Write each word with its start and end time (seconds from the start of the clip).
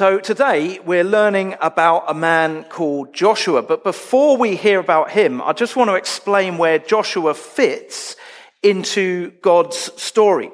So 0.00 0.18
today 0.18 0.78
we're 0.78 1.04
learning 1.04 1.56
about 1.60 2.04
a 2.08 2.14
man 2.14 2.64
called 2.64 3.12
Joshua. 3.12 3.60
But 3.60 3.84
before 3.84 4.38
we 4.38 4.56
hear 4.56 4.80
about 4.80 5.10
him, 5.10 5.42
I 5.42 5.52
just 5.52 5.76
want 5.76 5.90
to 5.90 5.94
explain 5.94 6.56
where 6.56 6.78
Joshua 6.78 7.34
fits 7.34 8.16
into 8.62 9.32
God's 9.42 9.76
story. 10.00 10.52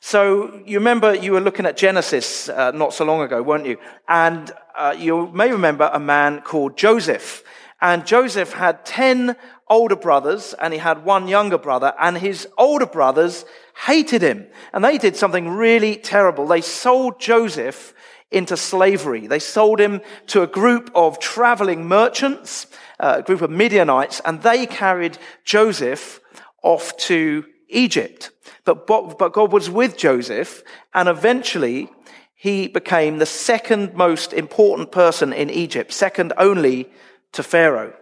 So 0.00 0.62
you 0.64 0.78
remember 0.78 1.14
you 1.14 1.32
were 1.32 1.40
looking 1.42 1.66
at 1.66 1.76
Genesis 1.76 2.48
uh, 2.48 2.70
not 2.70 2.94
so 2.94 3.04
long 3.04 3.20
ago, 3.20 3.42
weren't 3.42 3.66
you? 3.66 3.76
And 4.08 4.50
uh, 4.74 4.94
you 4.98 5.26
may 5.32 5.52
remember 5.52 5.90
a 5.92 6.00
man 6.00 6.40
called 6.40 6.78
Joseph. 6.78 7.44
And 7.82 8.06
Joseph 8.06 8.54
had 8.54 8.86
10 8.86 9.36
older 9.68 9.96
brothers 9.96 10.54
and 10.54 10.72
he 10.72 10.78
had 10.78 11.04
one 11.04 11.28
younger 11.28 11.58
brother 11.58 11.92
and 12.00 12.16
his 12.16 12.48
older 12.56 12.86
brothers 12.86 13.44
hated 13.86 14.22
him. 14.22 14.46
And 14.72 14.82
they 14.82 14.96
did 14.96 15.14
something 15.14 15.50
really 15.50 15.96
terrible. 15.96 16.46
They 16.46 16.62
sold 16.62 17.20
Joseph 17.20 17.92
into 18.30 18.56
slavery. 18.56 19.26
They 19.26 19.38
sold 19.38 19.80
him 19.80 20.00
to 20.28 20.42
a 20.42 20.46
group 20.46 20.90
of 20.94 21.18
traveling 21.18 21.86
merchants, 21.86 22.66
uh, 23.00 23.16
a 23.18 23.22
group 23.22 23.42
of 23.42 23.50
Midianites, 23.50 24.20
and 24.24 24.42
they 24.42 24.66
carried 24.66 25.18
Joseph 25.44 26.20
off 26.62 26.96
to 26.98 27.44
Egypt. 27.68 28.30
But, 28.64 28.86
but 28.86 29.32
God 29.32 29.52
was 29.52 29.70
with 29.70 29.96
Joseph, 29.96 30.62
and 30.92 31.08
eventually 31.08 31.90
he 32.34 32.68
became 32.68 33.18
the 33.18 33.26
second 33.26 33.94
most 33.94 34.32
important 34.32 34.92
person 34.92 35.32
in 35.32 35.50
Egypt, 35.50 35.92
second 35.92 36.32
only 36.36 36.90
to 37.32 37.42
Pharaoh. 37.42 37.94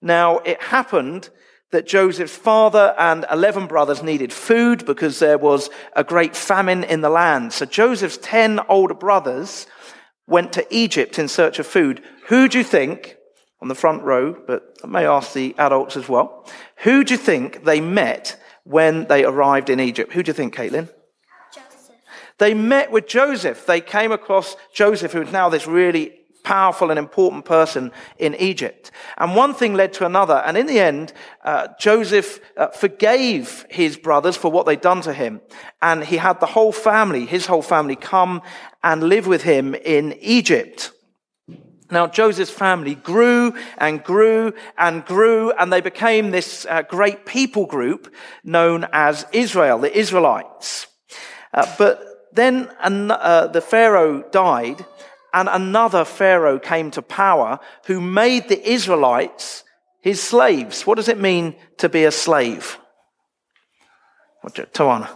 Now, 0.00 0.38
it 0.38 0.62
happened 0.62 1.30
that 1.72 1.86
Joseph's 1.86 2.36
father 2.36 2.94
and 2.98 3.26
11 3.30 3.66
brothers 3.66 4.02
needed 4.02 4.32
food 4.32 4.86
because 4.86 5.18
there 5.18 5.38
was 5.38 5.68
a 5.94 6.04
great 6.04 6.36
famine 6.36 6.84
in 6.84 7.00
the 7.00 7.10
land. 7.10 7.52
So 7.52 7.66
Joseph's 7.66 8.18
10 8.18 8.60
older 8.68 8.94
brothers 8.94 9.66
went 10.26 10.52
to 10.52 10.66
Egypt 10.74 11.18
in 11.18 11.28
search 11.28 11.58
of 11.58 11.66
food. 11.66 12.02
Who 12.28 12.48
do 12.48 12.58
you 12.58 12.64
think, 12.64 13.16
on 13.60 13.68
the 13.68 13.74
front 13.74 14.02
row, 14.02 14.36
but 14.46 14.76
I 14.84 14.86
may 14.86 15.06
ask 15.06 15.32
the 15.32 15.54
adults 15.58 15.96
as 15.96 16.08
well, 16.08 16.48
who 16.78 17.04
do 17.04 17.14
you 17.14 17.18
think 17.18 17.64
they 17.64 17.80
met 17.80 18.40
when 18.64 19.06
they 19.06 19.24
arrived 19.24 19.70
in 19.70 19.80
Egypt? 19.80 20.12
Who 20.12 20.22
do 20.22 20.30
you 20.30 20.34
think, 20.34 20.54
Caitlin? 20.54 20.88
Joseph. 21.52 21.96
They 22.38 22.54
met 22.54 22.90
with 22.90 23.06
Joseph. 23.06 23.66
They 23.66 23.80
came 23.80 24.12
across 24.12 24.56
Joseph, 24.72 25.12
who 25.12 25.22
is 25.22 25.32
now 25.32 25.48
this 25.48 25.66
really 25.66 26.12
powerful 26.46 26.90
and 26.90 26.98
important 26.98 27.44
person 27.44 27.90
in 28.18 28.32
Egypt. 28.36 28.92
And 29.18 29.34
one 29.34 29.52
thing 29.52 29.74
led 29.74 29.92
to 29.94 30.06
another. 30.06 30.40
And 30.46 30.56
in 30.56 30.66
the 30.66 30.78
end, 30.78 31.12
uh, 31.44 31.66
Joseph 31.80 32.38
uh, 32.56 32.68
forgave 32.68 33.66
his 33.68 33.96
brothers 33.96 34.36
for 34.36 34.52
what 34.52 34.64
they'd 34.64 34.80
done 34.80 35.00
to 35.02 35.12
him. 35.12 35.40
And 35.82 36.04
he 36.04 36.18
had 36.18 36.38
the 36.38 36.46
whole 36.46 36.70
family, 36.70 37.26
his 37.26 37.46
whole 37.46 37.62
family, 37.62 37.96
come 37.96 38.42
and 38.84 39.02
live 39.02 39.26
with 39.26 39.42
him 39.42 39.74
in 39.74 40.12
Egypt. 40.20 40.92
Now, 41.90 42.06
Joseph's 42.06 42.50
family 42.50 42.94
grew 42.94 43.54
and 43.78 44.02
grew 44.04 44.52
and 44.78 45.04
grew, 45.04 45.50
and 45.50 45.72
they 45.72 45.80
became 45.80 46.30
this 46.30 46.64
uh, 46.70 46.82
great 46.82 47.26
people 47.26 47.66
group 47.66 48.14
known 48.44 48.86
as 48.92 49.26
Israel, 49.32 49.78
the 49.78 49.98
Israelites. 49.98 50.86
Uh, 51.52 51.66
but 51.76 52.04
then 52.32 52.70
uh, 52.80 53.48
the 53.48 53.60
Pharaoh 53.60 54.22
died, 54.30 54.84
and 55.32 55.48
another 55.48 56.04
Pharaoh 56.04 56.58
came 56.58 56.90
to 56.92 57.02
power 57.02 57.58
who 57.86 58.00
made 58.00 58.48
the 58.48 58.68
Israelites 58.68 59.64
his 60.00 60.22
slaves. 60.22 60.86
What 60.86 60.96
does 60.96 61.08
it 61.08 61.18
mean 61.18 61.56
to 61.78 61.88
be 61.88 62.04
a 62.04 62.12
slave? 62.12 62.78
Tawana. 64.44 65.08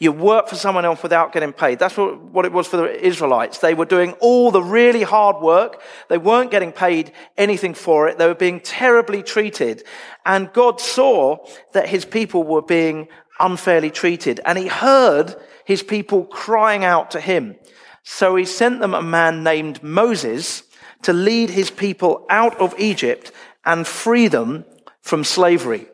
You 0.00 0.12
work 0.12 0.48
for 0.48 0.56
someone 0.56 0.86
else 0.86 1.02
without 1.02 1.32
getting 1.32 1.52
paid. 1.52 1.78
That's 1.78 1.96
what, 1.96 2.20
what 2.20 2.46
it 2.46 2.52
was 2.52 2.66
for 2.66 2.78
the 2.78 3.06
Israelites. 3.06 3.58
They 3.58 3.74
were 3.74 3.84
doing 3.84 4.12
all 4.12 4.50
the 4.50 4.62
really 4.62 5.02
hard 5.02 5.42
work. 5.42 5.82
They 6.08 6.16
weren't 6.16 6.50
getting 6.50 6.72
paid 6.72 7.12
anything 7.36 7.74
for 7.74 8.08
it. 8.08 8.16
They 8.16 8.26
were 8.26 8.34
being 8.34 8.60
terribly 8.60 9.22
treated. 9.22 9.84
And 10.24 10.52
God 10.54 10.80
saw 10.80 11.46
that 11.72 11.88
his 11.88 12.06
people 12.06 12.44
were 12.44 12.62
being 12.62 13.08
unfairly 13.38 13.90
treated. 13.90 14.40
And 14.46 14.56
he 14.58 14.68
heard 14.68 15.36
his 15.70 15.84
people 15.84 16.24
crying 16.24 16.84
out 16.84 17.12
to 17.12 17.20
him. 17.20 17.54
So 18.02 18.34
he 18.34 18.44
sent 18.44 18.80
them 18.80 18.92
a 18.92 19.00
man 19.00 19.44
named 19.44 19.84
Moses 19.84 20.64
to 21.02 21.12
lead 21.12 21.50
his 21.50 21.70
people 21.70 22.26
out 22.28 22.60
of 22.60 22.74
Egypt 22.76 23.30
and 23.64 23.86
free 23.86 24.26
them 24.26 24.64
from 25.00 25.22
slavery. 25.22 25.86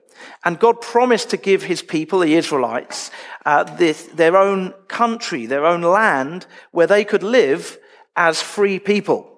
And 0.46 0.58
God 0.58 0.80
promised 0.80 1.28
to 1.28 1.36
give 1.36 1.62
his 1.62 1.82
people, 1.82 2.20
the 2.20 2.36
Israelites, 2.36 3.10
uh, 3.44 3.64
this, 3.64 4.04
their 4.04 4.38
own 4.38 4.72
country, 4.88 5.44
their 5.44 5.66
own 5.66 5.82
land, 5.82 6.46
where 6.70 6.86
they 6.86 7.04
could 7.04 7.22
live 7.22 7.76
as 8.16 8.40
free 8.40 8.78
people. 8.78 9.30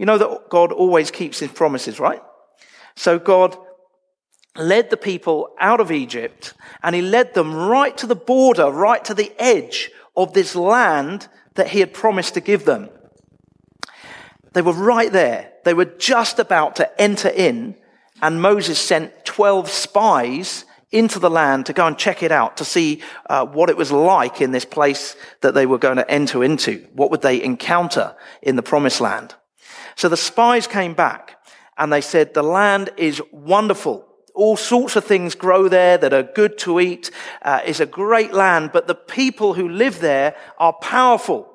You 0.00 0.06
know 0.06 0.18
that 0.18 0.50
God 0.50 0.72
always 0.72 1.12
keeps 1.12 1.38
his 1.38 1.52
promises, 1.52 2.00
right? 2.00 2.22
So 2.96 3.20
God 3.20 3.56
led 4.58 4.90
the 4.90 4.96
people 4.96 5.54
out 5.58 5.80
of 5.80 5.90
Egypt 5.90 6.54
and 6.82 6.94
he 6.94 7.02
led 7.02 7.34
them 7.34 7.54
right 7.54 7.96
to 7.96 8.06
the 8.06 8.16
border, 8.16 8.70
right 8.70 9.04
to 9.04 9.14
the 9.14 9.32
edge 9.38 9.90
of 10.16 10.32
this 10.32 10.54
land 10.54 11.28
that 11.54 11.68
he 11.68 11.80
had 11.80 11.92
promised 11.92 12.34
to 12.34 12.40
give 12.40 12.64
them. 12.64 12.90
They 14.52 14.62
were 14.62 14.72
right 14.72 15.12
there. 15.12 15.52
They 15.64 15.74
were 15.74 15.84
just 15.84 16.38
about 16.38 16.76
to 16.76 17.00
enter 17.00 17.28
in, 17.28 17.76
and 18.22 18.40
Moses 18.40 18.78
sent 18.78 19.24
12 19.24 19.68
spies 19.68 20.64
into 20.90 21.18
the 21.18 21.28
land 21.30 21.66
to 21.66 21.72
go 21.72 21.86
and 21.86 21.98
check 21.98 22.22
it 22.22 22.32
out, 22.32 22.56
to 22.56 22.64
see 22.64 23.02
uh, 23.28 23.44
what 23.44 23.68
it 23.68 23.76
was 23.76 23.92
like 23.92 24.40
in 24.40 24.52
this 24.52 24.64
place 24.64 25.16
that 25.42 25.54
they 25.54 25.66
were 25.66 25.78
going 25.78 25.98
to 25.98 26.10
enter 26.10 26.42
into. 26.42 26.86
What 26.94 27.10
would 27.10 27.20
they 27.20 27.42
encounter 27.42 28.16
in 28.40 28.56
the 28.56 28.62
promised 28.62 29.00
land? 29.00 29.34
So 29.96 30.08
the 30.08 30.16
spies 30.16 30.66
came 30.66 30.94
back 30.94 31.36
and 31.76 31.92
they 31.92 32.00
said, 32.00 32.32
the 32.32 32.42
land 32.42 32.90
is 32.96 33.20
wonderful. 33.30 34.07
All 34.38 34.56
sorts 34.56 34.94
of 34.94 35.04
things 35.04 35.34
grow 35.34 35.68
there 35.68 35.98
that 35.98 36.12
are 36.12 36.22
good 36.22 36.58
to 36.58 36.78
eat. 36.78 37.10
Uh, 37.42 37.60
it's 37.66 37.80
a 37.80 37.86
great 37.86 38.32
land, 38.32 38.70
but 38.72 38.86
the 38.86 38.94
people 38.94 39.54
who 39.54 39.68
live 39.68 39.98
there 39.98 40.36
are 40.58 40.72
powerful 40.74 41.52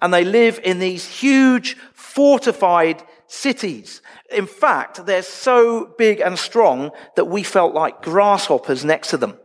and 0.00 0.14
they 0.14 0.24
live 0.24 0.60
in 0.62 0.78
these 0.78 1.08
huge 1.08 1.76
fortified 1.92 3.02
cities. 3.26 4.00
In 4.30 4.46
fact, 4.46 5.06
they're 5.06 5.22
so 5.22 5.92
big 5.98 6.20
and 6.20 6.38
strong 6.38 6.92
that 7.16 7.24
we 7.24 7.42
felt 7.42 7.74
like 7.74 8.00
grasshoppers 8.00 8.84
next 8.84 9.10
to 9.10 9.16
them. 9.16 9.36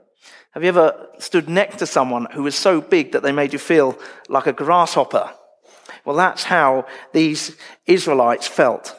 Have 0.51 0.61
you 0.61 0.69
ever 0.69 1.07
stood 1.17 1.49
next 1.49 1.77
to 1.77 1.87
someone 1.87 2.27
who 2.33 2.43
was 2.43 2.55
so 2.55 2.81
big 2.81 3.13
that 3.13 3.23
they 3.23 3.31
made 3.31 3.51
you 3.51 3.57
feel 3.57 3.97
like 4.29 4.45
a 4.45 4.53
grasshopper? 4.53 5.31
Well, 6.05 6.15
that's 6.15 6.43
how 6.43 6.85
these 7.13 7.57
Israelites 7.87 8.47
felt. 8.47 8.95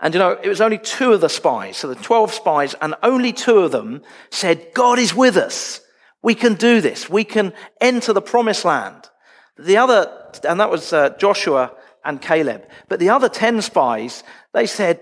And 0.00 0.14
you 0.14 0.20
know, 0.20 0.38
it 0.42 0.48
was 0.48 0.60
only 0.60 0.78
two 0.78 1.12
of 1.12 1.20
the 1.20 1.28
spies, 1.28 1.76
so 1.76 1.88
the 1.88 1.94
12 1.96 2.32
spies, 2.32 2.74
and 2.80 2.94
only 3.02 3.32
two 3.32 3.58
of 3.58 3.72
them 3.72 4.02
said, 4.30 4.68
God 4.74 4.98
is 4.98 5.14
with 5.14 5.36
us. 5.36 5.80
We 6.22 6.34
can 6.34 6.54
do 6.54 6.80
this. 6.80 7.08
We 7.08 7.24
can 7.24 7.52
enter 7.80 8.12
the 8.12 8.22
promised 8.22 8.64
land. 8.64 9.08
The 9.58 9.76
other, 9.76 10.30
and 10.48 10.60
that 10.60 10.70
was 10.70 10.92
uh, 10.92 11.10
Joshua 11.18 11.72
and 12.04 12.22
Caleb. 12.22 12.64
But 12.88 13.00
the 13.00 13.10
other 13.10 13.28
10 13.28 13.62
spies, 13.62 14.22
they 14.52 14.66
said, 14.66 15.00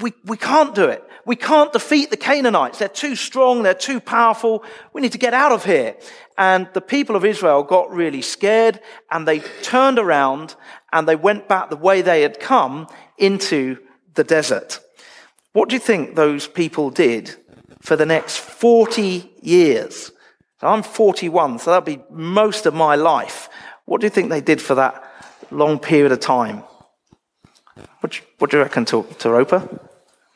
we, 0.00 0.12
we 0.24 0.36
can't 0.36 0.74
do 0.74 0.84
it. 0.88 1.02
We 1.24 1.36
can't 1.36 1.72
defeat 1.72 2.10
the 2.10 2.16
Canaanites. 2.16 2.78
They're 2.78 2.88
too 2.88 3.14
strong. 3.14 3.62
They're 3.62 3.74
too 3.74 4.00
powerful. 4.00 4.64
We 4.92 5.00
need 5.00 5.12
to 5.12 5.18
get 5.18 5.34
out 5.34 5.52
of 5.52 5.64
here. 5.64 5.96
And 6.36 6.68
the 6.72 6.80
people 6.80 7.14
of 7.14 7.24
Israel 7.24 7.62
got 7.62 7.92
really 7.92 8.22
scared 8.22 8.80
and 9.10 9.26
they 9.26 9.40
turned 9.62 10.00
around 10.00 10.56
and 10.92 11.06
they 11.06 11.14
went 11.14 11.46
back 11.46 11.70
the 11.70 11.76
way 11.76 12.02
they 12.02 12.22
had 12.22 12.40
come 12.40 12.88
into 13.18 13.78
the 14.14 14.24
desert. 14.24 14.80
What 15.52 15.68
do 15.68 15.76
you 15.76 15.80
think 15.80 16.14
those 16.14 16.46
people 16.46 16.90
did 16.90 17.34
for 17.80 17.96
the 17.96 18.06
next 18.06 18.38
40 18.38 19.30
years? 19.40 20.10
So 20.60 20.68
I'm 20.68 20.82
41, 20.82 21.58
so 21.58 21.70
that'll 21.70 21.84
be 21.84 22.02
most 22.10 22.66
of 22.66 22.74
my 22.74 22.94
life. 22.94 23.48
What 23.84 24.00
do 24.00 24.06
you 24.06 24.10
think 24.10 24.30
they 24.30 24.40
did 24.40 24.60
for 24.60 24.74
that 24.76 25.02
long 25.50 25.78
period 25.78 26.12
of 26.12 26.20
time? 26.20 26.62
What, 28.00 28.20
what 28.38 28.50
do 28.50 28.58
you 28.58 28.62
reckon, 28.62 28.84
to, 28.86 29.06
to 29.18 29.28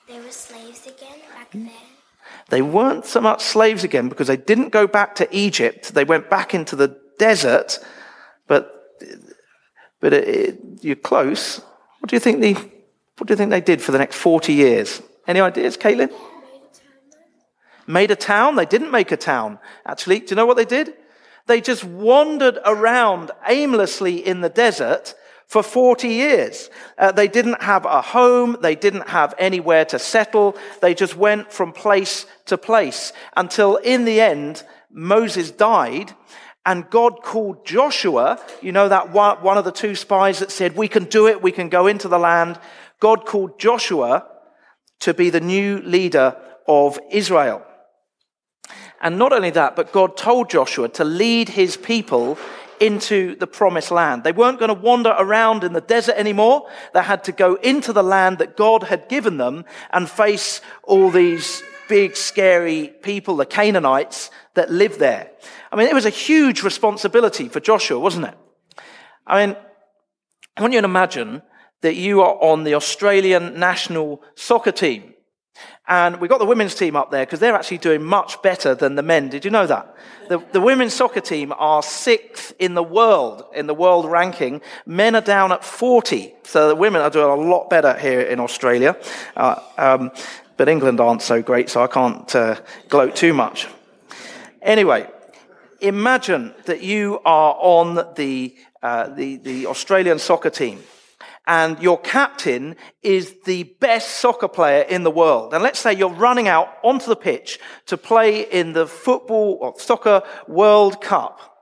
They 0.09 0.21
were 0.21 0.31
slaves 0.31 0.87
again 0.87 1.19
back 1.33 1.53
hmm? 1.53 1.65
then. 1.65 1.73
They 2.49 2.63
weren't 2.63 3.07
so 3.07 3.21
much 3.21 3.43
slaves 3.43 3.83
again 3.83 4.09
because 4.09 4.29
they 4.29 4.37
didn't 4.37 4.71
go 4.71 4.87
back 4.87 5.17
to 5.17 5.37
Egypt. 5.37 5.95
They 5.95 6.05
went 6.05 6.31
back 6.31 6.55
into 6.55 6.77
the 6.77 6.97
desert, 7.19 7.79
but 8.47 8.73
but 10.01 10.13
it, 10.13 10.29
it, 10.29 10.59
you're 10.83 10.97
close. 10.97 11.59
What 11.99 12.11
do 12.11 12.17
you 12.17 12.21
think 12.21 12.41
the 12.41 12.57
what 13.19 13.29
do 13.29 13.33
you 13.33 13.37
think 13.37 13.51
they 13.51 13.61
did 13.61 13.83
for 13.83 13.93
the 13.93 13.99
next 13.99 14.17
40 14.17 14.53
years? 14.53 15.03
Any 15.27 15.41
ideas, 15.41 15.77
Caitlin? 15.77 16.13
Made 17.87 18.11
a 18.11 18.17
town? 18.17 18.57
They 18.57 18.67
didn't 18.67 18.91
make 18.91 19.13
a 19.13 19.17
town. 19.17 19.59
Actually, 19.87 20.21
do 20.21 20.27
you 20.31 20.37
know 20.37 20.47
what 20.47 20.57
they 20.57 20.65
did? 20.65 20.95
They 21.47 21.61
just 21.61 21.85
wandered 21.85 22.59
around 22.65 23.31
aimlessly 23.47 24.27
in 24.27 24.41
the 24.41 24.49
desert 24.49 25.15
for 25.47 25.63
40 25.63 26.09
years. 26.09 26.71
Uh, 26.99 27.13
they 27.13 27.29
didn't 27.29 27.63
have 27.63 27.85
a 27.87 28.03
home. 28.03 28.57
They 28.61 28.75
didn't 28.75 29.09
have 29.09 29.35
anywhere 29.39 29.85
to 29.87 29.99
settle. 29.99 30.57
They 30.81 30.93
just 30.93 31.17
went 31.17 31.53
from 31.53 31.73
place 31.73 32.27
to 32.47 32.59
place 32.59 33.13
until 33.37 33.77
in 33.77 34.05
the 34.05 34.21
end, 34.21 34.65
Moses 34.91 35.51
died 35.51 36.13
And 36.67 36.91
God 36.91 37.23
called 37.23 37.65
Joshua, 37.65 38.45
you 38.61 38.73
know, 38.73 38.89
that 38.89 39.13
one, 39.13 39.41
one 39.41 39.57
of 39.57 39.65
the 39.65 39.71
two 39.71 39.95
spies 39.95 40.41
that 40.41 40.51
said, 40.51 40.75
we 40.75 40.89
can 40.89 41.05
do 41.05 41.29
it, 41.29 41.41
we 41.41 41.53
can 41.53 41.69
go 41.69 41.87
into 41.87 42.09
the 42.09 42.19
land. 42.19 42.59
God 43.01 43.27
called 43.27 43.59
Joshua 43.59 44.27
to 45.01 45.15
be 45.15 45.31
the 45.31 45.41
new 45.41 45.79
leader 45.79 46.37
of 46.67 46.99
Israel. 47.11 47.63
And 49.01 49.19
not 49.19 49.33
only 49.33 49.51
that, 49.51 49.77
but 49.77 49.93
God 49.93 50.17
told 50.17 50.51
Joshua 50.51 50.89
to 50.91 51.05
lead 51.05 51.51
his 51.51 51.77
people 51.77 52.39
into 52.81 53.37
the 53.37 53.47
promised 53.47 53.91
land. 53.91 54.25
They 54.25 54.33
weren't 54.33 54.59
going 54.59 54.75
to 54.75 54.81
wander 54.81 55.15
around 55.17 55.65
in 55.65 55.73
the 55.73 55.81
desert 55.81 56.17
anymore. 56.17 56.69
They 56.95 57.03
had 57.03 57.25
to 57.25 57.33
go 57.33 57.55
into 57.57 57.93
the 57.93 58.03
land 58.03 58.39
that 58.39 58.57
God 58.57 58.85
had 58.85 59.09
given 59.09 59.37
them 59.37 59.65
and 59.91 60.09
face 60.09 60.61
all 60.83 61.11
these 61.11 61.63
big, 61.89 62.17
scary 62.17 62.89
people, 63.03 63.37
the 63.37 63.47
Canaanites 63.47 64.31
that 64.55 64.71
lived 64.71 64.99
there. 64.99 65.31
I 65.71 65.77
mean, 65.77 65.89
it 65.89 65.95
was 65.95 66.07
a 66.07 66.11
huge 66.11 66.63
responsibility 66.63 67.49
for 67.49 67.61
Joshua, 67.61 67.99
wasn't 67.99 68.27
it? 68.27 68.35
I 69.27 69.47
mean, 69.47 69.57
I 70.57 70.61
want 70.63 70.73
you 70.73 70.81
to 70.81 70.87
imagine 70.87 71.43
that 71.87 71.95
you 71.95 72.21
are 72.21 72.35
on 72.43 72.65
the 72.65 72.75
Australian 72.75 73.61
national 73.61 74.21
soccer 74.35 74.73
team. 74.73 75.15
And 75.87 76.21
we've 76.21 76.29
got 76.29 76.39
the 76.39 76.45
women's 76.45 76.75
team 76.75 76.97
up 76.97 77.13
there 77.13 77.25
because 77.25 77.39
they're 77.39 77.55
actually 77.55 77.79
doing 77.79 78.03
much 78.03 78.43
better 78.43 78.75
than 78.75 78.97
the 78.97 79.05
men. 79.05 79.29
Did 79.29 79.45
you 79.45 79.53
know 79.53 79.69
that? 79.69 79.95
The, 80.29 80.39
the, 80.51 80.61
women's 80.61 80.95
soccer 80.95 81.21
team 81.21 81.55
are 81.57 81.85
sixth 81.85 82.53
in 82.59 82.75
the 82.75 82.83
world, 82.83 83.45
in 83.55 83.69
the 83.69 83.75
world 83.75 84.11
ranking. 84.11 84.63
Men 84.85 85.15
are 85.15 85.21
down 85.21 85.53
at 85.53 85.63
40. 85.63 86.35
So 86.43 86.67
the 86.67 86.75
women 86.75 87.03
are 87.03 87.11
doing 87.11 87.31
a 87.31 87.37
lot 87.37 87.71
better 87.71 87.97
here 87.97 88.21
in 88.21 88.41
Australia. 88.41 88.97
Uh, 89.37 89.61
um, 89.79 90.11
but 90.57 90.69
England 90.69 90.99
aren't 90.99 91.23
so 91.23 91.41
great, 91.41 91.71
so 91.71 91.85
I 91.85 91.87
can't 91.87 92.35
uh, 92.35 92.57
gloat 92.89 93.15
too 93.15 93.33
much. 93.33 93.69
Anyway, 94.61 95.09
imagine 95.81 96.53
that 96.65 96.83
you 96.83 97.21
are 97.25 97.57
on 97.61 98.13
the, 98.17 98.57
uh, 98.83 99.07
the, 99.11 99.37
the 99.37 99.67
Australian 99.69 100.19
soccer 100.19 100.51
team 100.51 100.83
and 101.47 101.81
your 101.81 101.99
captain 101.99 102.77
is 103.03 103.37
the 103.45 103.63
best 103.81 104.17
soccer 104.17 104.49
player 104.49 104.83
in 104.83 105.05
the 105.05 105.11
world. 105.11 105.55
And 105.55 105.63
let's 105.63 105.79
say 105.79 105.93
you're 105.93 106.11
running 106.11 106.49
out 106.49 106.69
onto 106.83 107.07
the 107.07 107.17
pitch 107.17 107.61
to 107.87 107.97
play 107.97 108.43
in 108.43 108.73
the 108.73 108.87
football 108.87 109.59
or 109.61 109.79
soccer 109.79 110.23
World 110.49 111.01
Cup. 111.01 111.57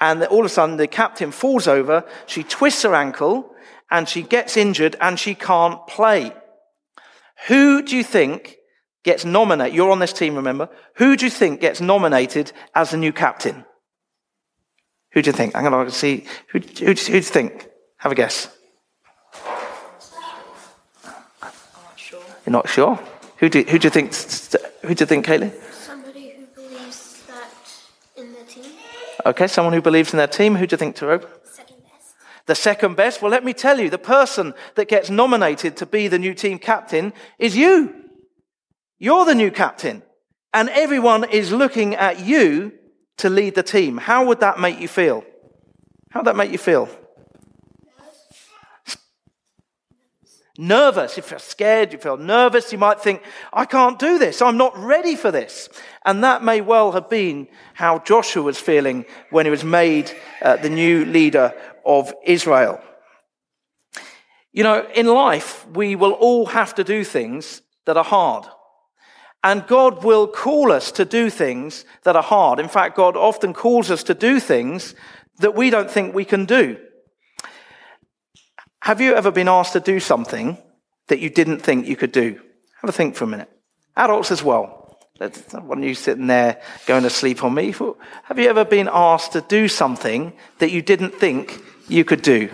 And 0.00 0.22
all 0.24 0.40
of 0.40 0.46
a 0.46 0.48
sudden 0.48 0.76
the 0.76 0.86
captain 0.86 1.32
falls 1.32 1.66
over, 1.66 2.04
she 2.26 2.44
twists 2.44 2.82
her 2.82 2.94
ankle 2.94 3.54
and 3.90 4.08
she 4.08 4.22
gets 4.22 4.56
injured 4.56 4.96
and 5.00 5.18
she 5.18 5.34
can't 5.34 5.84
play. 5.86 6.32
Who 7.48 7.82
do 7.82 7.96
you 7.96 8.04
think 8.04 8.56
gets 9.02 9.24
nominated? 9.24 9.74
You're 9.74 9.90
on 9.90 9.98
this 9.98 10.12
team, 10.12 10.36
remember? 10.36 10.68
Who 10.96 11.16
do 11.16 11.24
you 11.24 11.30
think 11.30 11.60
gets 11.60 11.80
nominated 11.80 12.52
as 12.74 12.90
the 12.90 12.96
new 12.96 13.12
captain? 13.12 13.64
Who 15.12 15.22
do 15.22 15.28
you 15.28 15.36
think? 15.36 15.54
I'm 15.54 15.64
going 15.64 15.86
to 15.86 15.92
see. 15.92 16.26
Who, 16.50 16.58
who, 16.58 16.86
who 16.86 16.94
do 16.94 17.12
you 17.12 17.20
think? 17.22 17.68
Have 17.98 18.12
a 18.12 18.16
guess. 18.16 18.48
You're 22.44 22.52
not 22.52 22.68
sure? 22.68 22.98
Who 23.38 23.48
do, 23.48 23.62
who 23.62 23.78
do 23.78 23.86
you 23.86 23.90
think? 23.90 24.14
Who 24.82 24.94
do 24.94 25.02
you 25.02 25.06
think, 25.06 25.26
Caitlin? 25.26 25.52
Somebody 25.72 26.34
who 26.36 26.46
believes 26.54 27.22
that 27.26 27.50
in 28.16 28.32
their 28.32 28.44
team. 28.44 28.72
Okay, 29.26 29.46
someone 29.46 29.72
who 29.72 29.80
believes 29.80 30.12
in 30.12 30.18
their 30.18 30.26
team. 30.26 30.54
Who 30.56 30.66
do 30.66 30.74
you 30.74 30.78
think, 30.78 30.96
Tarob? 30.96 31.26
Second 31.44 31.76
best. 31.82 32.14
The 32.46 32.54
second 32.54 32.96
best? 32.96 33.22
Well, 33.22 33.30
let 33.30 33.44
me 33.44 33.54
tell 33.54 33.80
you, 33.80 33.88
the 33.88 33.98
person 33.98 34.54
that 34.74 34.88
gets 34.88 35.08
nominated 35.08 35.76
to 35.78 35.86
be 35.86 36.08
the 36.08 36.18
new 36.18 36.34
team 36.34 36.58
captain 36.58 37.12
is 37.38 37.56
you. 37.56 37.94
You're 38.98 39.24
the 39.24 39.34
new 39.34 39.50
captain. 39.50 40.02
And 40.52 40.68
everyone 40.68 41.24
is 41.24 41.50
looking 41.50 41.94
at 41.94 42.20
you 42.20 42.72
to 43.16 43.30
lead 43.30 43.54
the 43.54 43.62
team. 43.62 43.96
How 43.96 44.26
would 44.26 44.40
that 44.40 44.60
make 44.60 44.80
you 44.80 44.88
feel? 44.88 45.24
How 46.10 46.20
would 46.20 46.26
that 46.26 46.36
make 46.36 46.52
you 46.52 46.58
feel? 46.58 46.88
Nervous. 50.56 51.18
If 51.18 51.30
you're 51.30 51.40
scared, 51.40 51.92
you 51.92 51.98
feel 51.98 52.16
nervous, 52.16 52.72
you 52.72 52.78
might 52.78 53.00
think, 53.00 53.22
I 53.52 53.64
can't 53.64 53.98
do 53.98 54.18
this, 54.18 54.40
I'm 54.40 54.56
not 54.56 54.76
ready 54.78 55.16
for 55.16 55.30
this. 55.30 55.68
And 56.04 56.22
that 56.22 56.44
may 56.44 56.60
well 56.60 56.92
have 56.92 57.10
been 57.10 57.48
how 57.74 57.98
Joshua 58.00 58.42
was 58.42 58.58
feeling 58.58 59.04
when 59.30 59.46
he 59.46 59.50
was 59.50 59.64
made 59.64 60.12
uh, 60.42 60.56
the 60.56 60.70
new 60.70 61.04
leader 61.04 61.54
of 61.84 62.14
Israel. 62.24 62.80
You 64.52 64.62
know, 64.62 64.86
in 64.94 65.06
life, 65.06 65.66
we 65.68 65.96
will 65.96 66.12
all 66.12 66.46
have 66.46 66.76
to 66.76 66.84
do 66.84 67.02
things 67.02 67.62
that 67.86 67.96
are 67.96 68.04
hard. 68.04 68.46
And 69.42 69.66
God 69.66 70.04
will 70.04 70.26
call 70.26 70.72
us 70.72 70.92
to 70.92 71.04
do 71.04 71.28
things 71.28 71.84
that 72.04 72.16
are 72.16 72.22
hard. 72.22 72.60
In 72.60 72.68
fact, 72.68 72.96
God 72.96 73.16
often 73.16 73.52
calls 73.52 73.90
us 73.90 74.02
to 74.04 74.14
do 74.14 74.40
things 74.40 74.94
that 75.38 75.54
we 75.54 75.70
don't 75.70 75.90
think 75.90 76.14
we 76.14 76.24
can 76.24 76.44
do. 76.46 76.78
Have 78.84 79.00
you 79.00 79.14
ever 79.14 79.30
been 79.30 79.48
asked 79.48 79.72
to 79.72 79.80
do 79.80 79.98
something 79.98 80.58
that 81.06 81.18
you 81.18 81.30
didn't 81.30 81.60
think 81.60 81.86
you 81.86 81.96
could 81.96 82.12
do? 82.12 82.38
Have 82.82 82.90
a 82.90 82.92
think 82.92 83.16
for 83.16 83.24
a 83.24 83.26
minute. 83.26 83.48
Adults 83.96 84.30
as 84.30 84.42
well. 84.42 84.98
That's 85.18 85.54
not 85.54 85.78
you 85.78 85.94
sitting 85.94 86.26
there 86.26 86.60
going 86.84 87.04
to 87.04 87.08
sleep 87.08 87.42
on 87.42 87.54
me. 87.54 87.74
Have 88.24 88.38
you 88.38 88.46
ever 88.46 88.62
been 88.62 88.90
asked 88.92 89.32
to 89.32 89.40
do 89.40 89.68
something 89.68 90.34
that 90.58 90.70
you 90.70 90.82
didn't 90.82 91.14
think 91.14 91.62
you 91.88 92.04
could 92.04 92.20
do? 92.20 92.50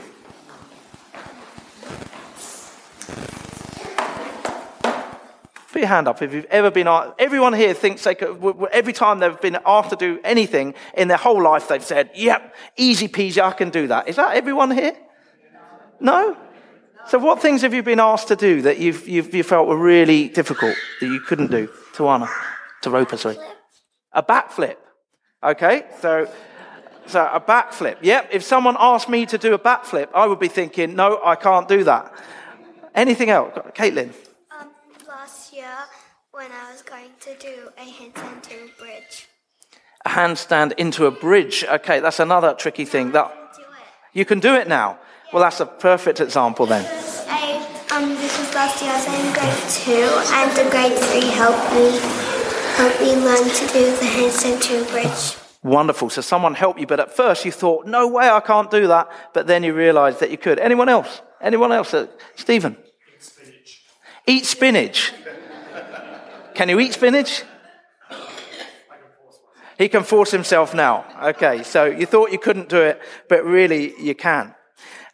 Put 5.73 5.81
your 5.81 5.89
hand 5.89 6.07
up 6.07 6.23
if 6.23 6.33
you've 6.33 6.45
ever 6.45 6.71
been 6.71 6.87
asked. 6.87 7.15
Everyone 7.19 7.55
here 7.55 7.75
thinks 7.75 8.05
they 8.05 8.15
could, 8.15 8.41
every 8.71 8.93
time 8.93 9.19
they've 9.19 9.41
been 9.41 9.59
asked 9.67 9.91
to 9.91 9.97
do 9.97 10.21
anything 10.23 10.75
in 10.97 11.09
their 11.09 11.17
whole 11.17 11.43
life, 11.43 11.67
they've 11.67 11.83
said, 11.83 12.11
yep, 12.15 12.55
easy 12.77 13.09
peasy, 13.09 13.43
I 13.43 13.51
can 13.51 13.71
do 13.71 13.89
that. 13.89 14.07
Is 14.07 14.15
that 14.15 14.37
everyone 14.37 14.71
here? 14.71 14.97
No? 16.01 16.37
So, 17.07 17.19
what 17.19 17.41
things 17.41 17.63
have 17.63 17.75
you 17.75 17.83
been 17.83 18.01
asked 18.01 18.29
to 18.29 18.37
do 18.37 18.63
that 18.63 18.79
you've, 18.79 19.09
you've, 19.09 19.35
you 19.35 19.43
felt 19.43 19.67
were 19.67 19.77
really 19.77 20.29
difficult 20.29 20.77
that 21.01 21.07
you 21.07 21.21
couldn't 21.21 21.51
do? 21.51 21.69
Tawana, 21.95 22.29
to 22.83 22.91
Roper, 22.91 23.17
sorry. 23.17 23.37
A 24.13 24.23
backflip. 24.23 24.77
Okay, 25.43 25.85
so, 26.01 26.31
so 27.07 27.29
a 27.33 27.41
backflip. 27.41 27.97
Yep, 28.03 28.29
if 28.33 28.43
someone 28.43 28.77
asked 28.79 29.09
me 29.09 29.27
to 29.27 29.39
do 29.39 29.55
a 29.55 29.59
backflip, 29.59 30.09
I 30.15 30.27
would 30.27 30.39
be 30.39 30.49
thinking, 30.49 30.95
no, 30.95 31.21
I 31.25 31.37
can't 31.37 31.67
do 31.67 31.85
that. 31.85 32.13
Anything 32.95 33.31
else? 33.31 33.55
Caitlin? 33.75 34.13
Um, 34.51 34.71
last 35.09 35.53
year, 35.53 35.71
when 36.33 36.51
I 36.53 36.71
was 36.71 36.83
going 36.83 37.11
to 37.21 37.35
do 37.39 37.71
a 37.79 37.91
handstand 37.91 38.43
to 38.43 38.55
a 38.55 38.69
bridge. 38.79 39.29
A 40.05 40.11
handstand 40.11 40.73
into 40.77 41.07
a 41.07 41.11
bridge. 41.11 41.65
Okay, 41.65 42.01
that's 42.01 42.21
another 42.21 42.55
tricky 42.55 42.85
thing. 42.85 43.13
That 43.13 43.35
you 44.13 44.25
can 44.25 44.41
do 44.41 44.55
it 44.55 44.69
now. 44.69 44.99
Well, 45.33 45.43
that's 45.43 45.61
a 45.61 45.67
perfect 45.67 46.21
example 46.21 46.67
then. 46.67 46.85
I, 47.29 47.65
um, 47.93 48.09
this 48.17 48.37
was 48.37 48.53
last 48.53 48.83
year. 48.83 48.91
I 48.91 48.97
was 48.97 49.07
in 49.07 49.33
grade 49.33 49.63
two, 49.71 50.09
and 50.35 50.51
the 50.57 50.69
grade 50.71 50.99
three 50.99 51.31
helped 51.31 51.73
me 51.73 52.01
helped 52.75 53.01
me 53.01 53.15
learn 53.15 53.49
to 53.49 53.67
do 53.73 53.91
the 53.97 54.07
handstand 54.07 54.61
to 54.63 54.85
bridge. 54.91 55.37
Wonderful. 55.63 56.11
So 56.11 56.21
someone 56.21 56.55
helped 56.55 56.81
you, 56.81 56.87
but 56.87 56.99
at 56.99 57.15
first 57.15 57.45
you 57.45 57.53
thought, 57.53 57.87
"No 57.87 58.09
way, 58.09 58.29
I 58.29 58.41
can't 58.41 58.71
do 58.71 58.89
that." 58.89 59.09
But 59.33 59.47
then 59.47 59.63
you 59.63 59.73
realised 59.73 60.19
that 60.19 60.31
you 60.31 60.39
could. 60.39 60.59
Anyone 60.59 60.89
else? 60.89 61.23
Anyone 61.41 61.71
else? 61.71 61.95
Uh, 61.95 62.09
Stephen. 62.35 62.77
Eat 63.07 63.23
spinach. 63.23 63.83
Eat 64.27 64.47
spinach. 64.47 65.13
Can 66.55 66.69
you 66.69 66.81
eat 66.81 66.95
spinach? 66.95 67.45
He 69.79 69.89
can 69.89 70.03
force 70.03 70.31
himself 70.31 70.75
now. 70.75 71.05
Okay, 71.23 71.63
so 71.63 71.85
you 71.85 72.05
thought 72.05 72.33
you 72.33 72.39
couldn't 72.39 72.69
do 72.69 72.83
it, 72.83 73.01
but 73.29 73.45
really 73.45 73.95
you 73.99 74.15
can. 74.15 74.55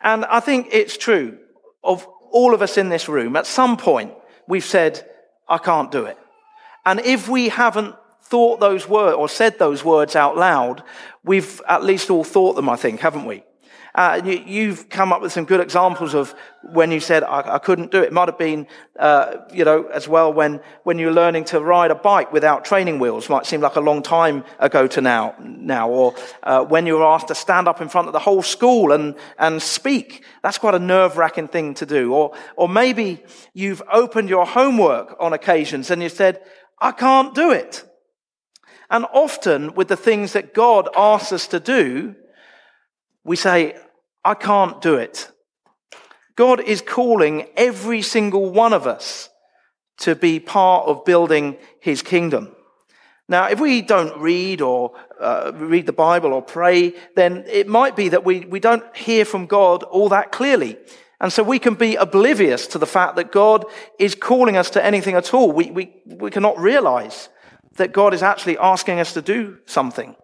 And 0.06 0.24
I 0.26 0.38
think 0.38 0.68
it's 0.70 0.96
true 0.96 1.36
of 1.82 2.06
all 2.30 2.54
of 2.54 2.62
us 2.62 2.78
in 2.78 2.90
this 2.90 3.08
room. 3.08 3.34
At 3.34 3.44
some 3.44 3.76
point, 3.76 4.12
we've 4.46 4.64
said, 4.64 5.04
I 5.48 5.58
can't 5.58 5.90
do 5.90 6.04
it. 6.04 6.16
And 6.84 7.00
if 7.00 7.28
we 7.28 7.48
haven't 7.48 7.96
thought 8.22 8.60
those 8.60 8.88
words 8.88 9.16
or 9.16 9.28
said 9.28 9.58
those 9.58 9.84
words 9.84 10.14
out 10.14 10.36
loud, 10.36 10.84
we've 11.24 11.60
at 11.68 11.82
least 11.82 12.08
all 12.08 12.22
thought 12.22 12.54
them, 12.54 12.68
I 12.68 12.76
think, 12.76 13.00
haven't 13.00 13.24
we? 13.24 13.42
Uh, 13.96 14.20
you, 14.24 14.68
have 14.68 14.90
come 14.90 15.10
up 15.10 15.22
with 15.22 15.32
some 15.32 15.46
good 15.46 15.58
examples 15.58 16.14
of 16.14 16.34
when 16.62 16.92
you 16.92 17.00
said, 17.00 17.24
I, 17.24 17.54
I 17.54 17.58
couldn't 17.58 17.90
do 17.90 18.02
it. 18.02 18.08
It 18.08 18.12
might 18.12 18.28
have 18.28 18.36
been, 18.36 18.66
uh, 18.98 19.38
you 19.54 19.64
know, 19.64 19.86
as 19.86 20.06
well 20.06 20.30
when, 20.30 20.60
when 20.82 20.98
you're 20.98 21.14
learning 21.14 21.44
to 21.46 21.60
ride 21.60 21.90
a 21.90 21.94
bike 21.94 22.30
without 22.30 22.66
training 22.66 22.98
wheels. 22.98 23.30
Might 23.30 23.46
seem 23.46 23.62
like 23.62 23.76
a 23.76 23.80
long 23.80 24.02
time 24.02 24.44
ago 24.58 24.86
to 24.86 25.00
now, 25.00 25.34
now. 25.40 25.88
Or 25.88 26.14
uh, 26.42 26.62
when 26.62 26.86
you 26.86 26.98
were 26.98 27.06
asked 27.06 27.28
to 27.28 27.34
stand 27.34 27.68
up 27.68 27.80
in 27.80 27.88
front 27.88 28.06
of 28.06 28.12
the 28.12 28.18
whole 28.18 28.42
school 28.42 28.92
and, 28.92 29.14
and 29.38 29.62
speak. 29.62 30.22
That's 30.42 30.58
quite 30.58 30.74
a 30.74 30.78
nerve 30.78 31.16
wracking 31.16 31.48
thing 31.48 31.72
to 31.74 31.86
do. 31.86 32.12
Or, 32.12 32.34
or 32.54 32.68
maybe 32.68 33.24
you've 33.54 33.82
opened 33.90 34.28
your 34.28 34.44
homework 34.44 35.16
on 35.18 35.32
occasions 35.32 35.90
and 35.90 36.02
you 36.02 36.10
said, 36.10 36.42
I 36.82 36.92
can't 36.92 37.34
do 37.34 37.50
it. 37.50 37.82
And 38.90 39.06
often 39.10 39.74
with 39.74 39.88
the 39.88 39.96
things 39.96 40.34
that 40.34 40.52
God 40.52 40.90
asks 40.94 41.32
us 41.32 41.46
to 41.48 41.60
do, 41.60 42.14
we 43.26 43.36
say, 43.36 43.76
I 44.24 44.34
can't 44.34 44.80
do 44.80 44.94
it. 44.94 45.30
God 46.36 46.60
is 46.60 46.80
calling 46.80 47.48
every 47.56 48.02
single 48.02 48.50
one 48.50 48.72
of 48.72 48.86
us 48.86 49.28
to 49.98 50.14
be 50.14 50.38
part 50.38 50.86
of 50.86 51.04
building 51.04 51.56
his 51.80 52.02
kingdom. 52.02 52.54
Now, 53.28 53.48
if 53.48 53.58
we 53.58 53.82
don't 53.82 54.20
read 54.20 54.60
or 54.60 54.92
uh, 55.20 55.50
read 55.54 55.86
the 55.86 55.92
Bible 55.92 56.32
or 56.32 56.42
pray, 56.42 56.94
then 57.16 57.44
it 57.48 57.66
might 57.66 57.96
be 57.96 58.10
that 58.10 58.24
we, 58.24 58.40
we 58.40 58.60
don't 58.60 58.84
hear 58.96 59.24
from 59.24 59.46
God 59.46 59.82
all 59.82 60.08
that 60.10 60.30
clearly. 60.30 60.76
And 61.20 61.32
so 61.32 61.42
we 61.42 61.58
can 61.58 61.74
be 61.74 61.96
oblivious 61.96 62.66
to 62.68 62.78
the 62.78 62.86
fact 62.86 63.16
that 63.16 63.32
God 63.32 63.64
is 63.98 64.14
calling 64.14 64.56
us 64.56 64.70
to 64.70 64.84
anything 64.84 65.16
at 65.16 65.34
all. 65.34 65.50
We, 65.50 65.70
we, 65.70 65.92
we 66.04 66.30
cannot 66.30 66.58
realize 66.58 67.28
that 67.76 67.92
God 67.92 68.14
is 68.14 68.22
actually 68.22 68.58
asking 68.58 69.00
us 69.00 69.14
to 69.14 69.22
do 69.22 69.58
something. 69.66 70.14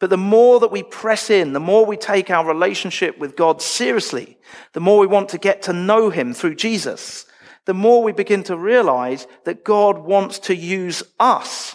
But 0.00 0.10
the 0.10 0.16
more 0.16 0.60
that 0.60 0.70
we 0.70 0.82
press 0.82 1.28
in, 1.28 1.52
the 1.52 1.60
more 1.60 1.84
we 1.84 1.96
take 1.96 2.30
our 2.30 2.46
relationship 2.46 3.18
with 3.18 3.36
God 3.36 3.60
seriously, 3.60 4.38
the 4.72 4.80
more 4.80 4.98
we 4.98 5.06
want 5.06 5.28
to 5.30 5.38
get 5.38 5.62
to 5.62 5.72
know 5.72 6.10
Him 6.10 6.34
through 6.34 6.54
Jesus, 6.54 7.26
the 7.64 7.74
more 7.74 8.02
we 8.02 8.12
begin 8.12 8.44
to 8.44 8.56
realize 8.56 9.26
that 9.44 9.64
God 9.64 9.98
wants 9.98 10.38
to 10.40 10.54
use 10.54 11.02
us 11.18 11.74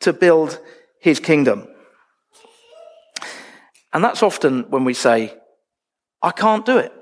to 0.00 0.12
build 0.12 0.60
His 1.00 1.18
kingdom. 1.18 1.66
And 3.92 4.04
that's 4.04 4.22
often 4.22 4.70
when 4.70 4.84
we 4.84 4.94
say, 4.94 5.34
I 6.22 6.30
can't 6.30 6.64
do 6.64 6.78
it. 6.78 6.92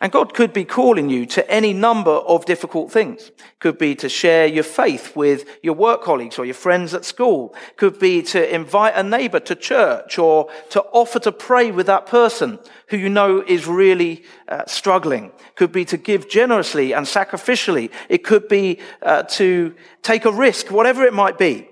And 0.00 0.12
God 0.12 0.32
could 0.32 0.52
be 0.52 0.64
calling 0.64 1.10
you 1.10 1.26
to 1.26 1.50
any 1.50 1.72
number 1.72 2.12
of 2.12 2.44
difficult 2.44 2.92
things. 2.92 3.32
Could 3.58 3.78
be 3.78 3.96
to 3.96 4.08
share 4.08 4.46
your 4.46 4.62
faith 4.62 5.16
with 5.16 5.58
your 5.60 5.74
work 5.74 6.02
colleagues 6.02 6.38
or 6.38 6.44
your 6.44 6.54
friends 6.54 6.94
at 6.94 7.04
school. 7.04 7.52
Could 7.76 7.98
be 7.98 8.22
to 8.22 8.54
invite 8.54 8.94
a 8.94 9.02
neighbor 9.02 9.40
to 9.40 9.56
church 9.56 10.16
or 10.16 10.50
to 10.70 10.82
offer 10.92 11.18
to 11.20 11.32
pray 11.32 11.72
with 11.72 11.86
that 11.86 12.06
person 12.06 12.60
who 12.90 12.96
you 12.96 13.08
know 13.08 13.42
is 13.44 13.66
really 13.66 14.24
uh, 14.46 14.64
struggling. 14.66 15.32
Could 15.56 15.72
be 15.72 15.84
to 15.86 15.96
give 15.96 16.28
generously 16.28 16.92
and 16.92 17.04
sacrificially. 17.04 17.90
It 18.08 18.22
could 18.22 18.46
be 18.46 18.78
uh, 19.02 19.24
to 19.24 19.74
take 20.02 20.24
a 20.24 20.32
risk, 20.32 20.70
whatever 20.70 21.02
it 21.02 21.12
might 21.12 21.38
be. 21.38 21.68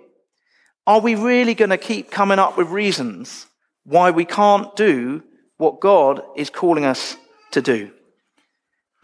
Are 0.85 1.01
we 1.01 1.15
really 1.15 1.55
going 1.55 1.71
to 1.71 1.79
keep 1.79 2.11
coming 2.11 2.41
up 2.41 2.57
with 2.59 2.69
reasons 2.71 3.47
why 3.85 4.11
we 4.11 4.25
can't 4.25 4.75
do 4.75 5.23
what 5.59 5.81
God 5.81 6.23
is 6.35 6.51
calling 6.51 6.85
us 6.85 7.17
to 7.53 7.63
do? 7.63 7.93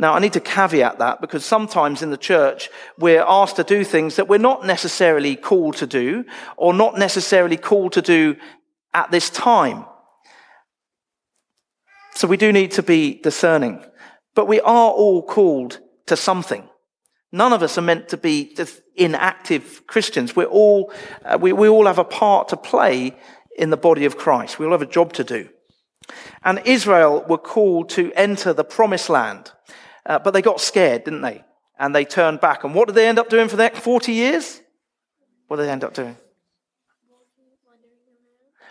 Now, 0.02 0.14
I 0.14 0.18
need 0.18 0.32
to 0.32 0.40
caveat 0.40 0.98
that 0.98 1.20
because 1.20 1.44
sometimes 1.44 2.02
in 2.02 2.10
the 2.10 2.16
church, 2.16 2.70
we're 2.98 3.24
asked 3.24 3.54
to 3.54 3.62
do 3.62 3.84
things 3.84 4.16
that 4.16 4.26
we're 4.26 4.36
not 4.36 4.66
necessarily 4.66 5.36
called 5.36 5.76
to 5.76 5.86
do 5.86 6.24
or 6.56 6.74
not 6.74 6.98
necessarily 6.98 7.56
called 7.56 7.92
to 7.92 8.02
do 8.02 8.34
at 8.92 9.12
this 9.12 9.30
time. 9.30 9.84
So 12.16 12.26
we 12.26 12.36
do 12.36 12.52
need 12.52 12.72
to 12.72 12.82
be 12.82 13.20
discerning. 13.22 13.84
But 14.34 14.48
we 14.48 14.60
are 14.62 14.90
all 14.90 15.22
called 15.22 15.78
to 16.06 16.16
something. 16.16 16.68
None 17.30 17.52
of 17.52 17.62
us 17.62 17.78
are 17.78 17.82
meant 17.82 18.08
to 18.08 18.16
be 18.16 18.56
inactive 18.96 19.86
Christians. 19.86 20.34
We're 20.34 20.46
all, 20.46 20.92
uh, 21.24 21.38
we, 21.40 21.52
we 21.52 21.68
all 21.68 21.86
have 21.86 22.00
a 22.00 22.04
part 22.04 22.48
to 22.48 22.56
play 22.56 23.16
in 23.56 23.70
the 23.70 23.76
body 23.76 24.04
of 24.04 24.18
Christ. 24.18 24.58
We 24.58 24.66
all 24.66 24.72
have 24.72 24.82
a 24.82 24.86
job 24.86 25.12
to 25.12 25.22
do. 25.22 25.48
And 26.42 26.60
Israel 26.64 27.24
were 27.28 27.38
called 27.38 27.88
to 27.90 28.12
enter 28.14 28.52
the 28.52 28.64
promised 28.64 29.08
land. 29.08 29.52
Uh, 30.04 30.18
but 30.18 30.32
they 30.32 30.42
got 30.42 30.60
scared, 30.60 31.04
didn't 31.04 31.22
they? 31.22 31.44
And 31.78 31.94
they 31.94 32.04
turned 32.04 32.40
back. 32.40 32.64
And 32.64 32.74
what 32.74 32.88
did 32.88 32.94
they 32.94 33.08
end 33.08 33.18
up 33.18 33.28
doing 33.28 33.48
for 33.48 33.56
the 33.56 33.62
next 33.62 33.80
40 33.80 34.12
years? 34.12 34.60
What 35.48 35.56
did 35.56 35.66
they 35.66 35.70
end 35.70 35.84
up 35.84 35.94
doing? 35.94 36.16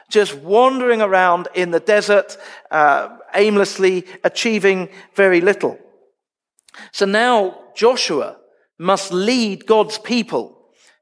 Just 0.10 0.36
wandering 0.36 1.02
around 1.02 1.48
in 1.56 1.72
the 1.72 1.80
desert, 1.80 2.38
uh, 2.70 3.18
aimlessly 3.34 4.06
achieving 4.24 4.90
very 5.16 5.40
little. 5.40 5.80
So 6.92 7.06
now 7.06 7.60
Joshua 7.76 8.38
must 8.78 9.14
lead 9.14 9.66
God's 9.66 9.98
people 9.98 10.58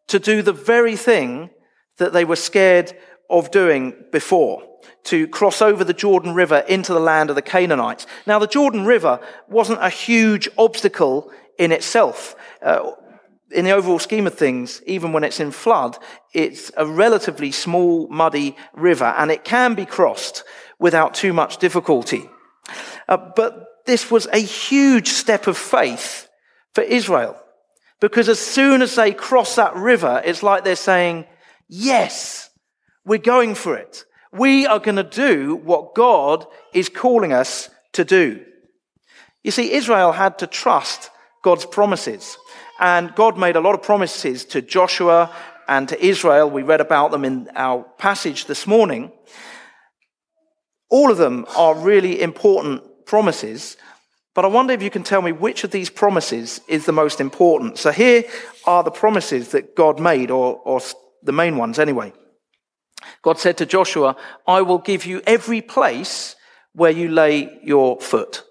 to 0.07 0.19
do 0.19 0.41
the 0.41 0.53
very 0.53 0.95
thing 0.95 1.49
that 1.97 2.13
they 2.13 2.25
were 2.25 2.35
scared 2.35 2.93
of 3.29 3.51
doing 3.51 3.93
before 4.11 4.63
to 5.03 5.27
cross 5.27 5.61
over 5.61 5.83
the 5.83 5.93
Jordan 5.93 6.33
River 6.33 6.59
into 6.67 6.93
the 6.93 6.99
land 6.99 7.29
of 7.29 7.35
the 7.35 7.41
Canaanites. 7.41 8.07
Now, 8.25 8.39
the 8.39 8.47
Jordan 8.47 8.85
River 8.85 9.19
wasn't 9.47 9.83
a 9.83 9.89
huge 9.89 10.49
obstacle 10.57 11.31
in 11.57 11.71
itself. 11.71 12.35
Uh, 12.61 12.91
in 13.51 13.65
the 13.65 13.71
overall 13.71 13.99
scheme 13.99 14.27
of 14.27 14.35
things, 14.35 14.81
even 14.85 15.11
when 15.11 15.23
it's 15.23 15.39
in 15.39 15.51
flood, 15.51 15.97
it's 16.33 16.71
a 16.77 16.85
relatively 16.85 17.51
small, 17.51 18.07
muddy 18.09 18.55
river, 18.73 19.13
and 19.17 19.31
it 19.31 19.43
can 19.43 19.73
be 19.73 19.85
crossed 19.85 20.43
without 20.77 21.13
too 21.13 21.33
much 21.33 21.57
difficulty. 21.57 22.29
Uh, 23.07 23.17
but 23.35 23.65
this 23.85 24.11
was 24.11 24.27
a 24.27 24.39
huge 24.39 25.09
step 25.09 25.47
of 25.47 25.57
faith 25.57 26.29
for 26.73 26.81
Israel. 26.83 27.35
Because 27.99 28.29
as 28.29 28.39
soon 28.39 28.81
as 28.81 28.95
they 28.95 29.11
cross 29.11 29.55
that 29.55 29.75
river, 29.75 30.21
it's 30.23 30.43
like 30.43 30.63
they're 30.63 30.75
saying, 30.75 31.25
yes, 31.67 32.48
we're 33.09 33.17
going 33.17 33.55
for 33.55 33.75
it. 33.75 34.05
We 34.31 34.67
are 34.67 34.77
going 34.77 34.97
to 34.97 35.03
do 35.03 35.55
what 35.55 35.95
God 35.95 36.45
is 36.73 36.89
calling 36.89 37.33
us 37.33 37.69
to 37.93 38.05
do. 38.05 38.45
You 39.43 39.49
see, 39.49 39.71
Israel 39.71 40.11
had 40.11 40.37
to 40.39 40.47
trust 40.47 41.09
God's 41.41 41.65
promises. 41.65 42.37
And 42.79 43.15
God 43.15 43.35
made 43.35 43.55
a 43.55 43.61
lot 43.61 43.73
of 43.73 43.81
promises 43.81 44.45
to 44.45 44.61
Joshua 44.61 45.33
and 45.67 45.89
to 45.89 46.05
Israel. 46.05 46.51
We 46.51 46.61
read 46.61 46.81
about 46.81 47.09
them 47.09 47.25
in 47.25 47.49
our 47.55 47.83
passage 47.97 48.45
this 48.45 48.67
morning. 48.67 49.11
All 50.91 51.09
of 51.09 51.17
them 51.17 51.47
are 51.57 51.73
really 51.73 52.21
important 52.21 52.83
promises, 53.07 53.75
but 54.35 54.45
I 54.45 54.49
wonder 54.49 54.73
if 54.73 54.83
you 54.83 54.91
can 54.91 55.03
tell 55.03 55.23
me 55.23 55.31
which 55.31 55.63
of 55.63 55.71
these 55.71 55.89
promises 55.89 56.61
is 56.67 56.85
the 56.85 56.91
most 56.91 57.19
important. 57.19 57.79
So 57.79 57.91
here 57.91 58.23
are 58.65 58.83
the 58.83 58.91
promises 58.91 59.49
that 59.49 59.75
God 59.75 59.99
made, 59.99 60.29
or, 60.29 60.61
or 60.63 60.79
the 61.23 61.31
main 61.31 61.57
ones 61.57 61.79
anyway. 61.79 62.13
God 63.21 63.39
said 63.39 63.57
to 63.57 63.65
Joshua, 63.65 64.15
I 64.47 64.61
will 64.61 64.77
give 64.77 65.05
you 65.05 65.21
every 65.25 65.61
place 65.61 66.35
where 66.73 66.91
you 66.91 67.09
lay 67.09 67.59
your 67.63 67.99
foot, 67.99 68.43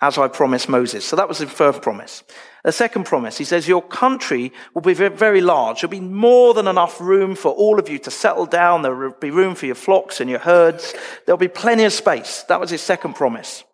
as 0.00 0.18
I 0.18 0.28
promised 0.28 0.68
Moses. 0.68 1.04
So 1.04 1.16
that 1.16 1.28
was 1.28 1.38
the 1.38 1.46
first 1.46 1.82
promise. 1.82 2.24
The 2.64 2.72
second 2.72 3.04
promise, 3.04 3.36
he 3.36 3.44
says, 3.44 3.68
your 3.68 3.82
country 3.82 4.52
will 4.74 4.82
be 4.82 4.94
very 4.94 5.40
large. 5.40 5.80
There'll 5.80 5.90
be 5.90 6.00
more 6.00 6.54
than 6.54 6.66
enough 6.66 7.00
room 7.00 7.34
for 7.34 7.52
all 7.52 7.78
of 7.78 7.88
you 7.88 7.98
to 8.00 8.10
settle 8.10 8.46
down. 8.46 8.82
There 8.82 8.94
will 8.94 9.14
be 9.20 9.30
room 9.30 9.54
for 9.54 9.66
your 9.66 9.74
flocks 9.74 10.20
and 10.20 10.30
your 10.30 10.38
herds. 10.38 10.94
There'll 11.26 11.36
be 11.38 11.48
plenty 11.48 11.84
of 11.84 11.92
space. 11.92 12.42
That 12.48 12.60
was 12.60 12.70
his 12.70 12.80
second 12.80 13.14
promise. 13.14 13.64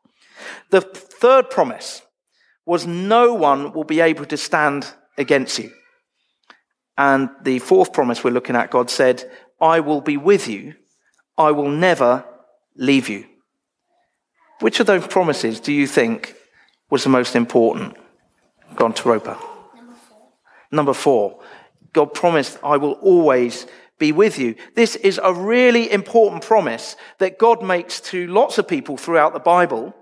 The 0.71 0.81
third 0.81 1.51
promise 1.51 2.03
was 2.67 2.87
no 2.87 3.33
one 3.33 3.73
will 3.73 3.85
be 3.85 4.01
able 4.01 4.27
to 4.27 4.37
stand 4.37 4.93
against 5.17 5.59
you. 5.59 5.71
And 7.01 7.31
the 7.41 7.61
fourth 7.61 7.95
promise 7.95 8.23
we're 8.23 8.31
looking 8.31 8.57
at, 8.57 8.71
God 8.71 8.91
said, 8.91 9.25
I 9.59 9.81
will 9.81 10.03
be 10.03 10.19
with 10.19 10.47
you. 10.49 10.75
I 11.39 11.51
will 11.51 11.71
never 11.71 12.27
leave 12.77 13.09
you. 13.09 13.25
Which 14.61 14.81
of 14.81 14.87
those 14.87 15.07
promises 15.07 15.61
do 15.61 15.73
you 15.73 15.87
think 15.87 16.35
was 16.91 17.03
the 17.03 17.09
most 17.09 17.35
important? 17.35 17.97
Go 18.77 18.85
on 18.85 18.93
to 18.93 19.09
Roper. 19.09 19.39
Number 19.75 19.95
four. 19.95 20.29
Number 20.71 20.93
four. 20.93 21.41
God 21.95 22.13
promised, 22.13 22.59
I 22.63 22.77
will 22.77 22.93
always 23.01 23.67
be 23.99 24.13
with 24.13 24.39
you. 24.39 24.55
This 24.75 24.95
is 24.97 25.19
a 25.25 25.33
really 25.33 25.91
important 25.91 26.45
promise 26.45 26.97
that 27.17 27.39
God 27.39 27.63
makes 27.63 28.03
to 28.13 28.27
lots 28.27 28.59
of 28.59 28.69
people 28.69 28.99
throughout 28.99 29.33
the 29.33 29.41
Bible. 29.41 29.97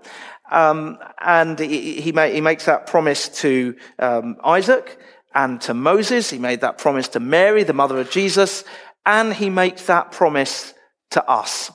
Um, 0.51 0.97
and 1.21 1.57
he, 1.57 2.01
he, 2.01 2.11
he, 2.11 2.41
makes 2.41 2.65
that 2.65 2.87
promise 2.87 3.29
to 3.41 3.77
um, 3.99 4.35
Isaac 4.43 4.99
and 5.33 5.61
to 5.61 5.73
Moses. 5.73 6.29
He 6.29 6.39
made 6.39 6.61
that 6.61 6.77
promise 6.77 7.07
to 7.09 7.19
Mary, 7.19 7.63
the 7.63 7.73
mother 7.73 7.99
of 7.99 8.11
Jesus 8.11 8.63
and 9.05 9.33
he 9.33 9.49
makes 9.49 9.87
that 9.87 10.11
promise 10.11 10.73
to 11.11 11.27
us. 11.27 11.71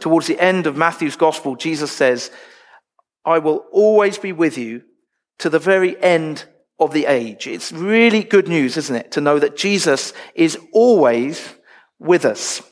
Towards 0.00 0.26
the 0.26 0.38
end 0.38 0.66
of 0.66 0.76
Matthew's 0.76 1.16
gospel, 1.16 1.56
Jesus 1.56 1.90
says, 1.90 2.30
I 3.24 3.38
will 3.38 3.64
always 3.72 4.18
be 4.18 4.32
with 4.32 4.58
you 4.58 4.82
to 5.38 5.48
the 5.48 5.58
very 5.58 6.00
end 6.02 6.44
of 6.78 6.92
the 6.92 7.06
age. 7.06 7.46
It's 7.46 7.72
really 7.72 8.22
good 8.22 8.46
news, 8.46 8.76
isn't 8.76 8.94
it? 8.94 9.12
To 9.12 9.22
know 9.22 9.38
that 9.38 9.56
Jesus 9.56 10.12
is 10.34 10.58
always 10.72 11.54
with 11.98 12.26
us. 12.26 12.62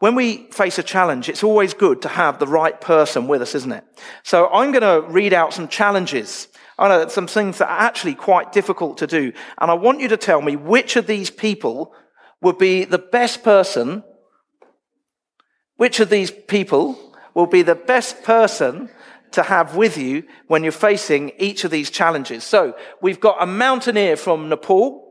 When 0.00 0.14
we 0.14 0.48
face 0.52 0.78
a 0.78 0.84
challenge, 0.84 1.28
it's 1.28 1.42
always 1.42 1.74
good 1.74 2.02
to 2.02 2.08
have 2.08 2.38
the 2.38 2.46
right 2.46 2.80
person 2.80 3.26
with 3.26 3.42
us, 3.42 3.56
isn't 3.56 3.72
it? 3.72 3.84
So 4.22 4.48
I'm 4.48 4.70
going 4.70 4.82
to 4.82 5.08
read 5.08 5.32
out 5.32 5.52
some 5.52 5.66
challenges 5.66 6.46
I 6.78 6.88
know 6.88 7.00
that 7.00 7.10
some 7.10 7.26
things 7.26 7.58
that 7.58 7.68
are 7.68 7.80
actually 7.80 8.14
quite 8.14 8.52
difficult 8.52 8.98
to 8.98 9.06
do. 9.06 9.32
And 9.58 9.70
I 9.70 9.74
want 9.74 10.00
you 10.00 10.08
to 10.08 10.16
tell 10.16 10.40
me 10.40 10.54
which 10.54 10.94
of 10.96 11.06
these 11.06 11.28
people 11.30 11.92
would 12.40 12.56
be 12.56 12.84
the 12.84 12.98
best 12.98 13.42
person, 13.42 14.04
which 15.76 15.98
of 15.98 16.08
these 16.08 16.30
people 16.30 17.14
will 17.34 17.46
be 17.46 17.62
the 17.62 17.74
best 17.74 18.22
person 18.22 18.88
to 19.32 19.42
have 19.42 19.76
with 19.76 19.98
you 19.98 20.22
when 20.46 20.62
you're 20.62 20.72
facing 20.72 21.32
each 21.38 21.64
of 21.64 21.70
these 21.70 21.90
challenges. 21.90 22.44
So 22.44 22.76
we've 23.02 23.20
got 23.20 23.42
a 23.42 23.46
mountaineer 23.46 24.16
from 24.16 24.48
Nepal. 24.48 25.04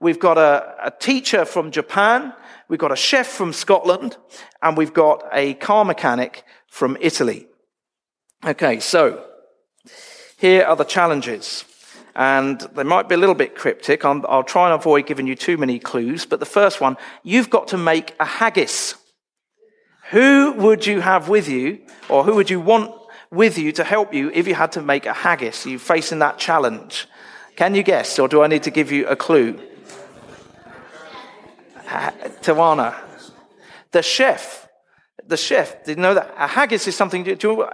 We've 0.00 0.18
got 0.18 0.38
a, 0.38 0.74
a 0.84 0.90
teacher 0.90 1.44
from 1.44 1.70
Japan. 1.70 2.32
We've 2.68 2.78
got 2.78 2.92
a 2.92 2.96
chef 2.96 3.26
from 3.26 3.52
Scotland 3.52 4.16
and 4.62 4.76
we've 4.76 4.94
got 4.94 5.24
a 5.32 5.54
car 5.54 5.84
mechanic 5.84 6.44
from 6.68 6.96
Italy. 7.00 7.48
Okay. 8.46 8.80
So 8.80 9.26
here 10.40 10.64
are 10.64 10.74
the 10.74 10.84
challenges. 10.84 11.64
and 12.16 12.60
they 12.74 12.82
might 12.82 13.08
be 13.08 13.14
a 13.14 13.18
little 13.18 13.36
bit 13.36 13.54
cryptic. 13.54 14.04
i 14.04 14.12
will 14.12 14.42
try 14.42 14.64
and 14.64 14.74
avoid 14.74 15.06
giving 15.06 15.26
you 15.26 15.36
too 15.36 15.56
many 15.56 15.78
clues. 15.78 16.26
But 16.26 16.40
the 16.40 16.46
first 16.58 16.80
one, 16.80 16.96
you've 17.22 17.50
got 17.50 17.68
to 17.68 17.76
make 17.76 18.16
a 18.18 18.24
haggis. 18.24 18.96
Who 20.10 20.52
would 20.54 20.86
you 20.86 21.00
have 21.00 21.28
with 21.28 21.48
you, 21.48 21.78
or 22.08 22.24
who 22.24 22.34
would 22.34 22.50
you 22.50 22.58
want 22.58 22.90
with 23.30 23.58
you 23.58 23.70
to 23.72 23.84
help 23.84 24.12
you 24.12 24.30
if 24.34 24.48
you 24.48 24.54
had 24.54 24.72
to 24.72 24.82
make 24.82 25.06
a 25.06 25.12
haggis? 25.12 25.66
Are 25.66 25.70
you 25.70 25.78
facing 25.78 26.18
that 26.18 26.38
challenge? 26.38 27.06
Can 27.54 27.74
you 27.74 27.82
guess, 27.82 28.18
or 28.18 28.26
do 28.26 28.42
I 28.42 28.48
need 28.48 28.64
to 28.64 28.70
give 28.70 28.90
you 28.90 29.06
a 29.06 29.14
clue? 29.14 29.60
Uh, 31.88 32.10
Tawana. 32.40 32.94
The 33.92 34.02
chef. 34.02 34.68
The 35.26 35.36
chef. 35.36 35.84
Did 35.84 35.98
you 35.98 36.02
know 36.02 36.14
that 36.14 36.34
a 36.36 36.46
haggis 36.46 36.88
is 36.88 36.96
something? 36.96 37.22
Do 37.22 37.36
you, 37.40 37.68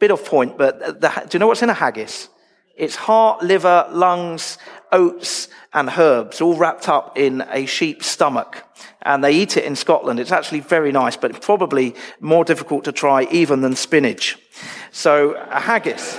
bit 0.00 0.10
off 0.10 0.24
point, 0.24 0.58
but 0.58 1.00
the, 1.00 1.08
do 1.28 1.36
you 1.36 1.38
know 1.38 1.46
what's 1.46 1.62
in 1.62 1.70
a 1.70 1.74
haggis? 1.74 2.28
It's 2.76 2.96
heart, 2.96 3.42
liver, 3.42 3.86
lungs, 3.90 4.56
oats, 4.90 5.48
and 5.74 5.90
herbs, 5.90 6.40
all 6.40 6.56
wrapped 6.56 6.88
up 6.88 7.16
in 7.18 7.44
a 7.50 7.66
sheep's 7.66 8.06
stomach. 8.06 8.64
And 9.02 9.22
they 9.22 9.32
eat 9.32 9.56
it 9.58 9.64
in 9.64 9.76
Scotland. 9.76 10.18
It's 10.18 10.32
actually 10.32 10.60
very 10.60 10.90
nice, 10.90 11.16
but 11.16 11.40
probably 11.42 11.94
more 12.20 12.44
difficult 12.44 12.84
to 12.84 12.92
try 12.92 13.24
even 13.30 13.60
than 13.60 13.76
spinach. 13.76 14.38
So, 14.90 15.34
a 15.50 15.60
haggis. 15.60 16.18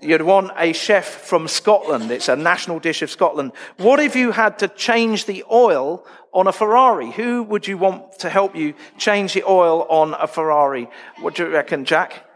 You'd 0.00 0.22
want 0.22 0.52
a 0.56 0.72
chef 0.72 1.06
from 1.06 1.48
Scotland. 1.48 2.10
It's 2.12 2.28
a 2.28 2.36
national 2.36 2.78
dish 2.78 3.02
of 3.02 3.10
Scotland. 3.10 3.52
What 3.78 3.98
if 3.98 4.14
you 4.14 4.30
had 4.30 4.58
to 4.60 4.68
change 4.68 5.26
the 5.26 5.44
oil 5.50 6.06
on 6.32 6.46
a 6.46 6.52
Ferrari? 6.52 7.10
Who 7.10 7.42
would 7.42 7.66
you 7.66 7.76
want 7.78 8.18
to 8.20 8.28
help 8.28 8.54
you 8.54 8.74
change 8.96 9.34
the 9.34 9.42
oil 9.42 9.86
on 9.90 10.14
a 10.14 10.28
Ferrari? 10.28 10.88
What 11.20 11.34
do 11.34 11.44
you 11.44 11.50
reckon, 11.50 11.84
Jack? 11.84 12.28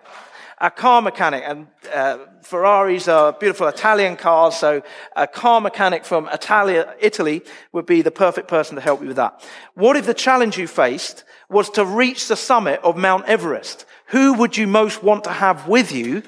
a 0.62 0.71
car 0.71 1.02
mechanic, 1.02 1.42
and 1.45 1.66
uh, 1.92 2.19
Ferraris 2.42 3.09
are 3.09 3.33
beautiful 3.33 3.66
Italian 3.66 4.14
cars, 4.16 4.57
so 4.57 4.81
a 5.16 5.26
car 5.26 5.61
mechanic 5.61 6.04
from 6.04 6.28
Italia, 6.33 6.95
Italy 7.00 7.42
would 7.73 7.85
be 7.85 8.00
the 8.00 8.12
perfect 8.12 8.47
person 8.47 8.76
to 8.76 8.81
help 8.81 9.00
you 9.00 9.09
with 9.09 9.16
that. 9.16 9.45
What 9.75 9.97
if 9.97 10.07
the 10.07 10.14
challenge 10.14 10.57
you 10.57 10.69
faced 10.69 11.25
was 11.49 11.69
to 11.71 11.85
reach 11.85 12.28
the 12.28 12.37
summit 12.37 12.78
of 12.85 12.97
Mount 12.97 13.25
Everest? 13.25 13.87
Who 14.07 14.35
would 14.35 14.57
you 14.57 14.69
most 14.69 15.02
want 15.02 15.25
to 15.25 15.31
have 15.31 15.66
with 15.66 15.90
you 15.90 16.23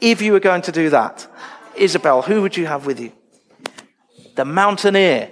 if 0.00 0.22
you 0.22 0.32
were 0.32 0.40
going 0.40 0.62
to 0.62 0.72
do 0.72 0.90
that? 0.90 1.26
Isabel, 1.76 2.22
who 2.22 2.42
would 2.42 2.56
you 2.56 2.66
have 2.66 2.86
with 2.86 3.00
you? 3.00 3.12
The 4.34 4.44
mountaineer. 4.44 5.30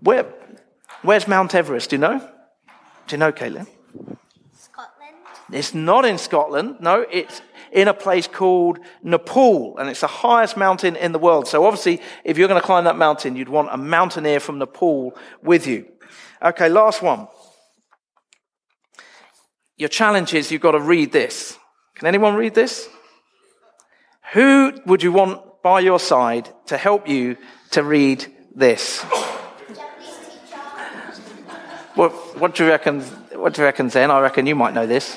Where, 0.00 0.26
where's 1.02 1.26
Mount 1.26 1.54
Everest? 1.54 1.90
Do 1.90 1.96
you 1.96 2.00
know? 2.00 2.18
Do 2.18 3.14
you 3.14 3.18
know, 3.18 3.32
Caitlin? 3.32 3.66
Scotland. 4.52 5.16
It's 5.52 5.74
not 5.74 6.04
in 6.04 6.18
Scotland. 6.18 6.76
No, 6.80 7.04
it's 7.10 7.42
in 7.72 7.88
a 7.88 7.94
place 7.94 8.28
called 8.28 8.78
Nepal, 9.02 9.76
and 9.78 9.90
it's 9.90 10.00
the 10.00 10.06
highest 10.06 10.56
mountain 10.56 10.94
in 10.96 11.12
the 11.12 11.18
world. 11.18 11.48
So 11.48 11.66
obviously, 11.66 12.00
if 12.24 12.38
you're 12.38 12.48
going 12.48 12.60
to 12.60 12.66
climb 12.66 12.84
that 12.84 12.96
mountain, 12.96 13.36
you'd 13.36 13.48
want 13.48 13.68
a 13.72 13.76
mountaineer 13.76 14.40
from 14.40 14.58
Nepal 14.58 15.16
with 15.42 15.66
you. 15.66 15.86
Okay, 16.40 16.68
last 16.68 17.02
one. 17.02 17.26
Your 19.76 19.88
challenge 19.88 20.34
is 20.34 20.52
you've 20.52 20.60
got 20.60 20.72
to 20.72 20.80
read 20.80 21.10
this. 21.10 21.58
Can 21.96 22.06
anyone 22.06 22.36
read 22.36 22.54
this? 22.54 22.88
Who 24.32 24.72
would 24.86 25.02
you 25.02 25.12
want 25.12 25.62
by 25.62 25.80
your 25.80 26.00
side 26.00 26.48
to 26.66 26.76
help 26.76 27.08
you 27.08 27.36
to 27.70 27.82
read 27.82 28.26
this? 28.54 29.04
What, 31.94 32.10
what 32.38 32.54
do 32.54 32.64
you 32.64 32.70
reckon? 32.70 33.00
What 33.00 33.54
do 33.54 33.62
you 33.62 33.66
reckon, 33.66 33.88
Zen? 33.88 34.10
I 34.10 34.20
reckon 34.20 34.46
you 34.46 34.56
might 34.56 34.74
know 34.74 34.86
this. 34.86 35.16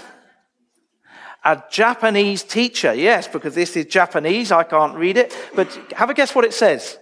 A 1.43 1.63
Japanese 1.71 2.43
teacher. 2.43 2.93
Yes, 2.93 3.27
because 3.27 3.55
this 3.55 3.75
is 3.75 3.85
Japanese. 3.85 4.51
I 4.51 4.63
can't 4.63 4.95
read 4.95 5.17
it. 5.17 5.35
But 5.55 5.73
have 5.95 6.09
a 6.09 6.13
guess 6.13 6.35
what 6.35 6.45
it 6.45 6.53
says. 6.53 6.99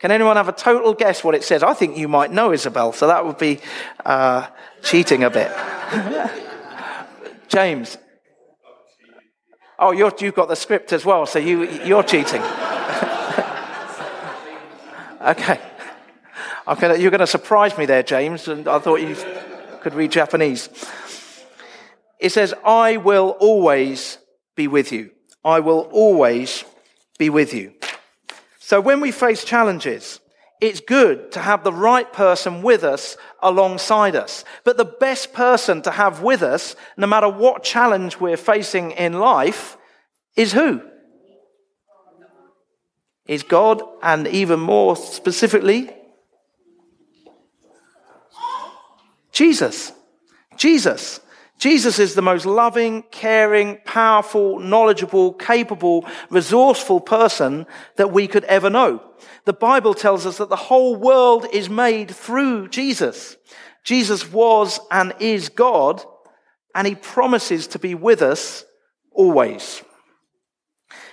Can 0.00 0.10
anyone 0.10 0.36
have 0.36 0.48
a 0.48 0.52
total 0.52 0.92
guess 0.92 1.22
what 1.22 1.34
it 1.34 1.44
says? 1.44 1.62
I 1.62 1.72
think 1.72 1.96
you 1.96 2.08
might 2.08 2.32
know, 2.32 2.52
Isabel, 2.52 2.92
so 2.92 3.06
that 3.06 3.24
would 3.24 3.38
be 3.38 3.60
uh, 4.04 4.48
cheating 4.82 5.24
a 5.24 5.30
bit. 5.30 5.52
James. 7.48 7.96
Oh, 9.78 9.92
you 9.92 10.04
have 10.04 10.34
got 10.34 10.48
the 10.48 10.56
script 10.56 10.92
as 10.92 11.04
well, 11.04 11.26
so 11.26 11.38
you, 11.38 11.68
you're 11.84 12.02
cheating. 12.02 12.42
okay. 15.20 15.60
You're 16.66 17.10
going 17.10 17.18
to 17.18 17.26
surprise 17.26 17.76
me 17.76 17.86
there, 17.86 18.02
James, 18.02 18.48
and 18.48 18.68
I 18.68 18.78
thought 18.78 19.00
you 19.00 19.16
could 19.80 19.94
read 19.94 20.12
Japanese. 20.12 20.68
It 22.20 22.30
says, 22.30 22.54
I 22.64 22.98
will 22.98 23.30
always 23.40 24.18
be 24.54 24.68
with 24.68 24.92
you. 24.92 25.10
I 25.44 25.60
will 25.60 25.88
always 25.92 26.64
be 27.18 27.28
with 27.28 27.52
you. 27.52 27.74
So 28.60 28.80
when 28.80 29.00
we 29.00 29.12
face 29.12 29.44
challenges, 29.44 30.20
it's 30.64 30.80
good 30.80 31.30
to 31.32 31.40
have 31.40 31.62
the 31.62 31.72
right 31.72 32.10
person 32.10 32.62
with 32.62 32.84
us 32.84 33.18
alongside 33.42 34.16
us. 34.16 34.46
But 34.64 34.78
the 34.78 34.86
best 34.86 35.34
person 35.34 35.82
to 35.82 35.90
have 35.90 36.22
with 36.22 36.42
us, 36.42 36.74
no 36.96 37.06
matter 37.06 37.28
what 37.28 37.62
challenge 37.62 38.18
we're 38.18 38.38
facing 38.38 38.92
in 38.92 39.20
life, 39.20 39.76
is 40.36 40.52
who? 40.52 40.80
Is 43.26 43.42
God, 43.42 43.82
and 44.02 44.26
even 44.26 44.58
more 44.58 44.96
specifically, 44.96 45.90
Jesus. 49.32 49.92
Jesus. 50.56 51.20
Jesus 51.58 51.98
is 51.98 52.14
the 52.14 52.22
most 52.22 52.46
loving, 52.46 53.02
caring, 53.10 53.78
powerful, 53.84 54.58
knowledgeable, 54.58 55.32
capable, 55.32 56.06
resourceful 56.28 57.00
person 57.00 57.66
that 57.96 58.12
we 58.12 58.26
could 58.26 58.44
ever 58.44 58.68
know. 58.68 59.02
The 59.44 59.52
Bible 59.52 59.94
tells 59.94 60.26
us 60.26 60.38
that 60.38 60.48
the 60.48 60.56
whole 60.56 60.96
world 60.96 61.46
is 61.52 61.70
made 61.70 62.10
through 62.10 62.68
Jesus. 62.68 63.36
Jesus 63.84 64.30
was 64.30 64.80
and 64.90 65.14
is 65.20 65.48
God, 65.48 66.04
and 66.74 66.86
he 66.86 66.94
promises 66.94 67.66
to 67.68 67.78
be 67.78 67.94
with 67.94 68.20
us 68.20 68.64
always. 69.12 69.82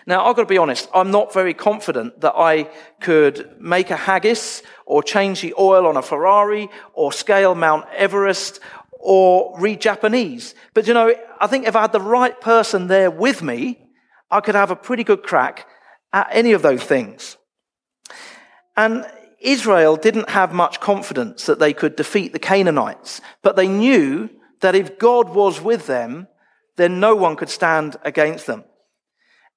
Now, 0.08 0.26
I've 0.26 0.36
got 0.36 0.44
to 0.44 0.48
be 0.48 0.58
honest, 0.58 0.90
I'm 0.94 1.12
not 1.12 1.34
very 1.34 1.54
confident 1.54 2.22
that 2.22 2.34
I 2.36 2.70
could 3.00 3.62
make 3.62 3.92
a 3.92 3.96
haggis 3.96 4.64
or 4.86 5.04
change 5.04 5.42
the 5.42 5.54
oil 5.60 5.86
on 5.86 5.96
a 5.96 6.02
Ferrari 6.02 6.70
or 6.94 7.14
scale 7.14 7.54
Mount 7.54 7.86
Everest 7.96 8.60
or 9.02 9.60
read 9.60 9.82
Japanese. 9.82 10.56
But 10.74 10.88
you 10.88 10.94
know, 10.94 11.14
I 11.40 11.48
think 11.48 11.68
if 11.68 11.76
I 11.76 11.82
had 11.82 11.92
the 11.92 12.00
right 12.00 12.40
person 12.40 12.88
there 12.88 13.12
with 13.12 13.42
me, 13.42 13.80
I 14.30 14.40
could 14.42 14.56
have 14.56 14.72
a 14.72 14.76
pretty 14.76 15.04
good 15.04 15.24
crack 15.24 15.68
at 16.14 16.28
any 16.32 16.54
of 16.54 16.62
those 16.62 16.84
things. 16.84 17.38
And 18.78 19.06
Israel 19.40 19.96
didn't 19.96 20.30
have 20.30 20.54
much 20.54 20.80
confidence 20.80 21.46
that 21.48 21.60
they 21.60 21.74
could 21.74 21.96
defeat 21.96 22.32
the 22.32 22.40
Canaanites, 22.40 23.22
but 23.42 23.56
they 23.56 23.68
knew 23.68 24.30
that 24.62 24.76
if 24.76 25.00
God 25.00 25.30
was 25.30 25.60
with 25.60 25.88
them, 25.88 26.28
then 26.78 27.00
no 27.00 27.16
one 27.16 27.36
could 27.36 27.50
stand 27.50 27.98
against 28.04 28.46
them. 28.46 28.64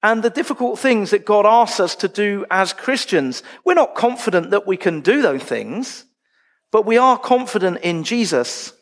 And 0.03 0.21
the 0.21 0.29
difficult 0.29 0.77
things 0.79 1.11
that 1.11 1.25
God 1.25 1.45
asks 1.45 1.79
us 1.79 1.95
to 1.97 2.07
do 2.07 2.45
as 2.51 2.73
Christians, 2.73 3.41
we're 3.63 3.73
not 3.73 3.95
confident 3.95 4.51
that 4.51 4.67
we 4.67 4.77
can 4.77 5.01
do 5.01 5.21
those 5.21 5.43
things, 5.43 6.05
but 6.71 6.85
we 6.85 6.97
are 6.97 7.17
confident 7.17 7.79
in 7.79 8.03
Jesus 8.03 8.73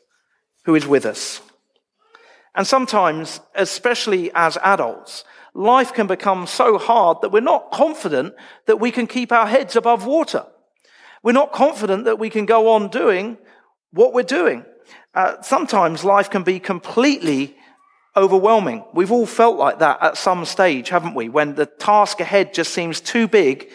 who 0.66 0.76
is 0.76 0.88
with 0.88 1.06
us. 1.06 1.42
And 2.56 2.68
sometimes, 2.68 3.40
especially 3.56 4.32
as 4.34 4.58
adults, 4.58 5.24
life 5.54 5.94
can 5.94 6.08
become 6.08 6.48
so 6.48 6.78
hard 6.78 7.18
that 7.22 7.32
we're 7.32 7.42
not 7.42 7.72
confident 7.72 8.36
that 8.66 8.80
we 8.80 8.92
can 8.92 9.08
keep 9.08 9.32
our 9.32 9.48
heads 9.48 9.76
above 9.76 10.06
water. 10.06 10.46
We're 11.24 11.32
not 11.32 11.54
confident 11.54 12.06
that 12.06 12.20
we 12.20 12.30
can 12.30 12.46
go 12.46 12.70
on 12.74 12.90
doing 12.90 13.38
what 13.92 14.14
we're 14.14 14.24
doing. 14.24 14.66
Uh, 15.16 15.42
sometimes 15.42 16.04
life 16.04 16.30
can 16.30 16.44
be 16.44 16.60
completely 16.60 17.56
overwhelming. 18.16 18.84
We've 18.94 19.12
all 19.12 19.26
felt 19.26 19.58
like 19.58 19.80
that 19.80 20.02
at 20.02 20.18
some 20.18 20.46
stage, 20.46 20.90
haven't 20.90 21.16
we? 21.16 21.30
When 21.30 21.56
the 21.56 21.66
task 21.66 22.20
ahead 22.20 22.54
just 22.54 22.74
seems 22.74 23.02
too 23.02 23.28
big 23.28 23.72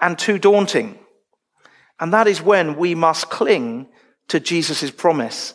and 0.00 0.18
too 0.18 0.38
daunting. 0.38 0.98
And 2.00 2.12
that 2.12 2.26
is 2.26 2.42
when 2.42 2.76
we 2.76 2.94
must 2.94 3.30
cling 3.30 3.88
to 4.28 4.40
Jesus' 4.40 4.90
promise 4.90 5.54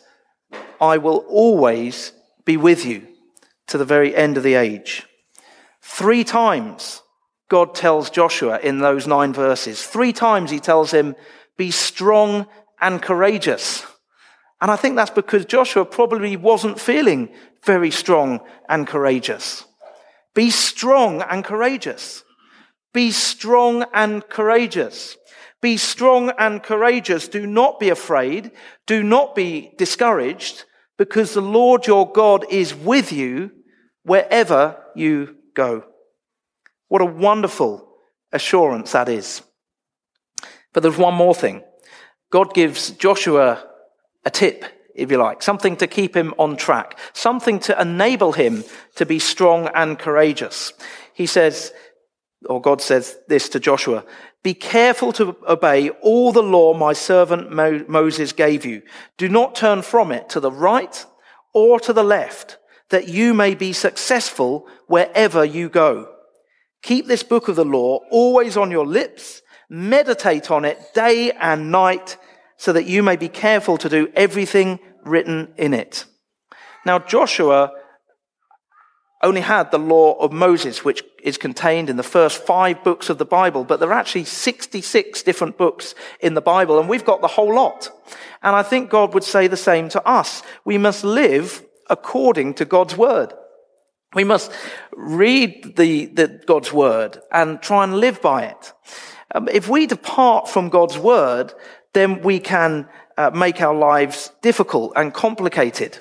I 0.82 0.98
will 0.98 1.18
always 1.28 2.12
be 2.44 2.56
with 2.56 2.84
you 2.84 3.06
to 3.68 3.78
the 3.78 3.84
very 3.84 4.16
end 4.16 4.36
of 4.36 4.42
the 4.42 4.54
age. 4.54 5.06
Three 5.80 6.24
times 6.24 7.02
God 7.48 7.76
tells 7.76 8.10
Joshua 8.10 8.58
in 8.58 8.80
those 8.80 9.06
nine 9.06 9.32
verses. 9.32 9.86
Three 9.86 10.12
times 10.12 10.50
he 10.50 10.58
tells 10.58 10.90
him, 10.90 11.14
be 11.56 11.70
strong 11.70 12.48
and 12.80 13.00
courageous. 13.00 13.86
And 14.60 14.72
I 14.72 14.76
think 14.76 14.96
that's 14.96 15.10
because 15.12 15.44
Joshua 15.44 15.84
probably 15.84 16.36
wasn't 16.36 16.80
feeling 16.80 17.28
very 17.64 17.92
strong 17.92 18.40
and 18.68 18.84
courageous. 18.84 19.64
Be 20.34 20.50
strong 20.50 21.22
and 21.22 21.44
courageous. 21.44 22.24
Be 22.92 23.12
strong 23.12 23.84
and 23.94 24.28
courageous. 24.28 25.16
Be 25.60 25.76
strong 25.76 26.32
and 26.38 26.60
courageous. 26.60 27.28
Do 27.28 27.46
not 27.46 27.78
be 27.78 27.88
afraid. 27.88 28.50
Do 28.86 29.04
not 29.04 29.36
be 29.36 29.74
discouraged 29.78 30.64
because 30.98 31.34
the 31.34 31.40
Lord 31.40 31.86
your 31.86 32.10
God 32.10 32.44
is 32.50 32.74
with 32.74 33.12
you 33.12 33.50
wherever 34.04 34.82
you 34.94 35.36
go. 35.54 35.84
What 36.88 37.02
a 37.02 37.06
wonderful 37.06 37.88
assurance 38.32 38.92
that 38.92 39.08
is. 39.08 39.42
But 40.72 40.82
there's 40.82 40.98
one 40.98 41.14
more 41.14 41.34
thing. 41.34 41.62
God 42.30 42.54
gives 42.54 42.90
Joshua 42.90 43.64
a 44.24 44.30
tip, 44.30 44.64
if 44.94 45.10
you 45.10 45.18
like, 45.18 45.42
something 45.42 45.76
to 45.76 45.86
keep 45.86 46.16
him 46.16 46.34
on 46.38 46.56
track, 46.56 46.98
something 47.12 47.58
to 47.60 47.80
enable 47.80 48.32
him 48.32 48.64
to 48.96 49.06
be 49.06 49.18
strong 49.18 49.68
and 49.74 49.98
courageous. 49.98 50.72
He 51.14 51.26
says, 51.26 51.72
or 52.46 52.60
God 52.60 52.80
says 52.80 53.18
this 53.28 53.48
to 53.50 53.60
Joshua, 53.60 54.04
be 54.42 54.54
careful 54.54 55.12
to 55.14 55.36
obey 55.48 55.90
all 55.90 56.32
the 56.32 56.42
law 56.42 56.74
my 56.74 56.92
servant 56.92 57.52
Mo- 57.52 57.84
Moses 57.88 58.32
gave 58.32 58.64
you. 58.64 58.82
Do 59.16 59.28
not 59.28 59.54
turn 59.54 59.82
from 59.82 60.10
it 60.10 60.28
to 60.30 60.40
the 60.40 60.50
right 60.50 61.04
or 61.54 61.78
to 61.80 61.92
the 61.92 62.04
left, 62.04 62.58
that 62.90 63.08
you 63.08 63.34
may 63.34 63.54
be 63.54 63.72
successful 63.72 64.66
wherever 64.86 65.44
you 65.44 65.68
go. 65.68 66.08
Keep 66.82 67.06
this 67.06 67.22
book 67.22 67.48
of 67.48 67.56
the 67.56 67.64
law 67.64 68.00
always 68.10 68.56
on 68.56 68.70
your 68.70 68.86
lips. 68.86 69.42
Meditate 69.68 70.50
on 70.50 70.64
it 70.64 70.78
day 70.94 71.30
and 71.32 71.70
night 71.70 72.16
so 72.56 72.72
that 72.72 72.86
you 72.86 73.02
may 73.02 73.16
be 73.16 73.28
careful 73.28 73.78
to 73.78 73.88
do 73.88 74.10
everything 74.14 74.78
written 75.04 75.52
in 75.56 75.72
it. 75.74 76.04
Now, 76.84 76.98
Joshua 76.98 77.72
only 79.22 79.40
had 79.40 79.70
the 79.70 79.78
law 79.78 80.14
of 80.14 80.32
Moses, 80.32 80.84
which 80.84 81.04
is 81.22 81.38
contained 81.38 81.88
in 81.88 81.96
the 81.96 82.02
first 82.02 82.44
five 82.44 82.82
books 82.82 83.08
of 83.08 83.18
the 83.18 83.24
Bible, 83.24 83.64
but 83.64 83.78
there 83.78 83.90
are 83.90 83.98
actually 83.98 84.24
66 84.24 85.22
different 85.22 85.56
books 85.56 85.94
in 86.20 86.34
the 86.34 86.40
Bible, 86.40 86.80
and 86.80 86.88
we've 86.88 87.04
got 87.04 87.20
the 87.20 87.28
whole 87.28 87.54
lot. 87.54 87.90
And 88.42 88.56
I 88.56 88.62
think 88.62 88.90
God 88.90 89.14
would 89.14 89.24
say 89.24 89.46
the 89.46 89.56
same 89.56 89.88
to 89.90 90.04
us. 90.06 90.42
We 90.64 90.78
must 90.78 91.04
live 91.04 91.64
according 91.88 92.54
to 92.54 92.64
God's 92.64 92.96
word. 92.96 93.32
We 94.14 94.24
must 94.24 94.52
read 94.92 95.76
the, 95.76 96.06
the 96.06 96.42
God's 96.46 96.72
word 96.72 97.18
and 97.30 97.62
try 97.62 97.84
and 97.84 97.94
live 97.94 98.20
by 98.20 98.44
it. 98.44 98.72
Um, 99.34 99.48
if 99.48 99.68
we 99.68 99.86
depart 99.86 100.48
from 100.48 100.68
God's 100.68 100.98
word, 100.98 101.54
then 101.94 102.22
we 102.22 102.38
can 102.38 102.88
uh, 103.16 103.30
make 103.30 103.60
our 103.60 103.74
lives 103.74 104.32
difficult 104.42 104.92
and 104.96 105.14
complicated. 105.14 105.98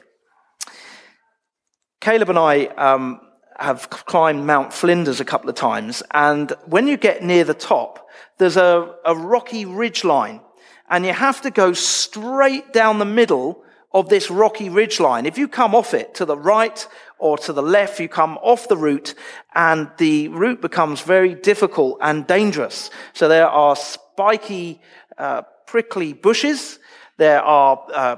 Caleb 2.02 2.30
and 2.32 2.40
I 2.40 2.66
um, 2.66 3.22
have 3.60 3.92
climbed 3.92 4.48
Mount 4.48 4.74
Flinders 4.74 5.20
a 5.20 5.26
couple 5.26 5.52
of 5.52 5.56
times, 5.56 6.02
and 6.10 6.52
when 6.66 6.88
you 6.88 6.98
get 6.98 7.24
near 7.24 7.44
the 7.44 7.54
top, 7.54 8.10
there's 8.40 8.58
a, 8.58 8.96
a 9.06 9.16
rocky 9.16 9.66
ridge 9.66 10.04
line, 10.04 10.42
and 10.90 11.06
you 11.06 11.14
have 11.14 11.42
to 11.42 11.52
go 11.52 11.74
straight 11.74 12.74
down 12.74 12.98
the 12.98 13.06
middle 13.06 13.64
of 13.94 14.10
this 14.10 14.32
rocky 14.32 14.68
ridge 14.68 15.00
line. 15.00 15.28
If 15.28 15.38
you 15.38 15.48
come 15.48 15.76
off 15.76 15.94
it 15.94 16.16
to 16.16 16.26
the 16.26 16.36
right 16.36 16.88
or 17.20 17.38
to 17.38 17.54
the 17.54 17.62
left, 17.62 18.00
you 18.00 18.10
come 18.10 18.40
off 18.42 18.68
the 18.68 18.78
route, 18.78 19.14
and 19.54 19.92
the 20.00 20.28
route 20.30 20.60
becomes 20.60 21.02
very 21.02 21.36
difficult 21.36 22.00
and 22.02 22.26
dangerous. 22.26 22.90
So 23.14 23.28
there 23.28 23.48
are 23.48 23.76
spiky, 23.76 24.82
uh, 25.20 25.44
prickly 25.68 26.14
bushes. 26.14 26.80
There 27.18 27.44
are 27.44 27.86
uh, 27.94 28.16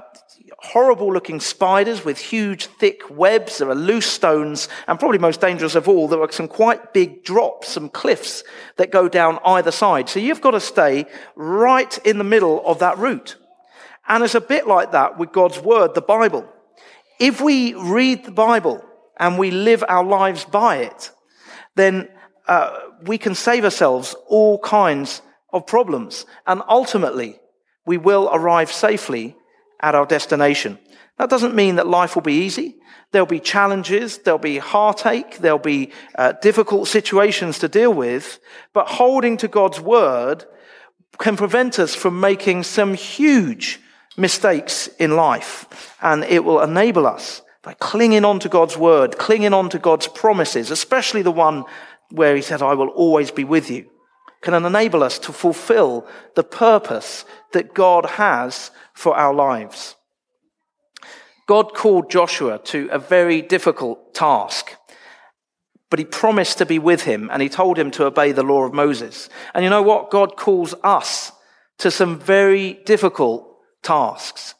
horrible 0.58 1.12
looking 1.12 1.40
spiders 1.40 2.04
with 2.04 2.18
huge 2.18 2.66
thick 2.66 3.02
webs. 3.10 3.58
There 3.58 3.70
are 3.70 3.74
loose 3.74 4.06
stones. 4.06 4.68
And 4.86 4.98
probably 4.98 5.18
most 5.18 5.40
dangerous 5.40 5.74
of 5.74 5.88
all, 5.88 6.08
there 6.08 6.20
are 6.20 6.32
some 6.32 6.48
quite 6.48 6.92
big 6.92 7.24
drops, 7.24 7.68
some 7.68 7.88
cliffs 7.88 8.44
that 8.76 8.90
go 8.90 9.08
down 9.08 9.38
either 9.44 9.70
side. 9.70 10.08
So 10.08 10.20
you've 10.20 10.40
got 10.40 10.52
to 10.52 10.60
stay 10.60 11.06
right 11.34 11.96
in 12.06 12.18
the 12.18 12.24
middle 12.24 12.64
of 12.66 12.78
that 12.80 12.98
route. 12.98 13.36
And 14.06 14.22
it's 14.22 14.34
a 14.34 14.40
bit 14.40 14.66
like 14.66 14.92
that 14.92 15.18
with 15.18 15.32
God's 15.32 15.60
word, 15.60 15.94
the 15.94 16.02
Bible. 16.02 16.46
If 17.18 17.40
we 17.40 17.74
read 17.74 18.24
the 18.24 18.32
Bible 18.32 18.84
and 19.18 19.38
we 19.38 19.50
live 19.50 19.82
our 19.88 20.04
lives 20.04 20.44
by 20.44 20.78
it, 20.78 21.10
then 21.74 22.08
uh, 22.46 22.78
we 23.02 23.16
can 23.16 23.34
save 23.34 23.64
ourselves 23.64 24.14
all 24.26 24.58
kinds 24.58 25.22
of 25.52 25.66
problems. 25.66 26.26
And 26.46 26.62
ultimately, 26.68 27.38
we 27.86 27.96
will 27.96 28.28
arrive 28.32 28.70
safely 28.70 29.36
at 29.80 29.94
our 29.94 30.06
destination. 30.06 30.78
That 31.18 31.30
doesn't 31.30 31.54
mean 31.54 31.76
that 31.76 31.86
life 31.86 32.14
will 32.14 32.22
be 32.22 32.44
easy. 32.44 32.76
There'll 33.12 33.26
be 33.26 33.40
challenges, 33.40 34.18
there'll 34.18 34.38
be 34.38 34.58
heartache, 34.58 35.38
there'll 35.38 35.58
be 35.58 35.92
uh, 36.16 36.32
difficult 36.42 36.88
situations 36.88 37.60
to 37.60 37.68
deal 37.68 37.94
with, 37.94 38.40
but 38.72 38.88
holding 38.88 39.36
to 39.36 39.46
God's 39.46 39.80
word 39.80 40.44
can 41.18 41.36
prevent 41.36 41.78
us 41.78 41.94
from 41.94 42.18
making 42.18 42.64
some 42.64 42.94
huge 42.94 43.78
mistakes 44.16 44.88
in 44.98 45.14
life. 45.14 45.96
And 46.02 46.24
it 46.24 46.44
will 46.44 46.60
enable 46.60 47.06
us 47.06 47.42
by 47.62 47.74
clinging 47.74 48.24
on 48.24 48.40
to 48.40 48.48
God's 48.48 48.76
word, 48.76 49.16
clinging 49.16 49.54
on 49.54 49.70
to 49.70 49.78
God's 49.78 50.08
promises, 50.08 50.72
especially 50.72 51.22
the 51.22 51.30
one 51.30 51.64
where 52.10 52.34
he 52.34 52.42
said, 52.42 52.62
I 52.62 52.74
will 52.74 52.88
always 52.88 53.30
be 53.30 53.44
with 53.44 53.70
you 53.70 53.88
can 54.44 54.54
enable 54.64 55.02
us 55.02 55.18
to 55.18 55.32
fulfill 55.32 56.06
the 56.36 56.44
purpose 56.44 57.24
that 57.52 57.74
God 57.74 58.04
has 58.06 58.70
for 58.92 59.16
our 59.16 59.34
lives. 59.34 59.96
God 61.46 61.74
called 61.74 62.10
Joshua 62.10 62.58
to 62.64 62.88
a 62.92 62.98
very 62.98 63.42
difficult 63.42 64.14
task, 64.14 64.76
but 65.90 65.98
he 65.98 66.04
promised 66.04 66.58
to 66.58 66.66
be 66.66 66.78
with 66.78 67.04
him 67.04 67.30
and 67.32 67.42
he 67.42 67.48
told 67.48 67.78
him 67.78 67.90
to 67.92 68.06
obey 68.06 68.32
the 68.32 68.42
law 68.42 68.64
of 68.64 68.74
Moses. 68.74 69.28
And 69.54 69.64
you 69.64 69.70
know 69.70 69.82
what? 69.82 70.10
God 70.10 70.36
calls 70.36 70.74
us 70.82 71.32
to 71.78 71.90
some 71.90 72.18
very 72.18 72.74
difficult 72.84 73.48
tasks, 73.82 74.54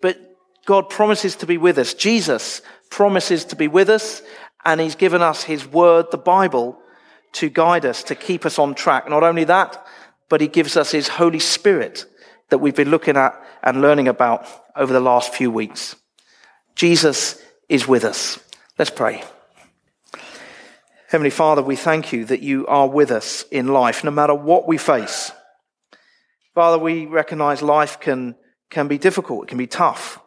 but 0.00 0.18
God 0.66 0.90
promises 0.90 1.36
to 1.36 1.46
be 1.46 1.58
with 1.58 1.78
us. 1.78 1.94
Jesus 1.94 2.62
promises 2.90 3.44
to 3.46 3.56
be 3.56 3.68
with 3.68 3.88
us 3.88 4.22
and 4.64 4.80
he's 4.80 4.94
given 4.94 5.22
us 5.22 5.42
his 5.42 5.66
word, 5.66 6.06
the 6.10 6.18
Bible, 6.18 6.78
to 7.32 7.48
guide 7.48 7.84
us, 7.84 8.02
to 8.04 8.14
keep 8.14 8.44
us 8.44 8.58
on 8.58 8.74
track. 8.74 9.08
Not 9.08 9.22
only 9.22 9.44
that, 9.44 9.86
but 10.28 10.40
he 10.40 10.48
gives 10.48 10.76
us 10.76 10.90
his 10.90 11.08
Holy 11.08 11.38
Spirit 11.38 12.06
that 12.50 12.58
we've 12.58 12.76
been 12.76 12.90
looking 12.90 13.16
at 13.16 13.34
and 13.62 13.80
learning 13.80 14.08
about 14.08 14.46
over 14.76 14.92
the 14.92 15.00
last 15.00 15.34
few 15.34 15.50
weeks. 15.50 15.96
Jesus 16.74 17.40
is 17.68 17.88
with 17.88 18.04
us. 18.04 18.38
Let's 18.78 18.90
pray. 18.90 19.22
Heavenly 21.08 21.30
Father, 21.30 21.62
we 21.62 21.76
thank 21.76 22.12
you 22.12 22.24
that 22.24 22.40
you 22.40 22.66
are 22.66 22.88
with 22.88 23.10
us 23.10 23.44
in 23.50 23.68
life, 23.68 24.02
no 24.02 24.10
matter 24.10 24.34
what 24.34 24.66
we 24.66 24.78
face. 24.78 25.30
Father, 26.54 26.78
we 26.78 27.06
recognize 27.06 27.62
life 27.62 28.00
can, 28.00 28.34
can 28.70 28.88
be 28.88 28.98
difficult. 28.98 29.44
It 29.44 29.48
can 29.48 29.58
be 29.58 29.66
tough. 29.66 30.18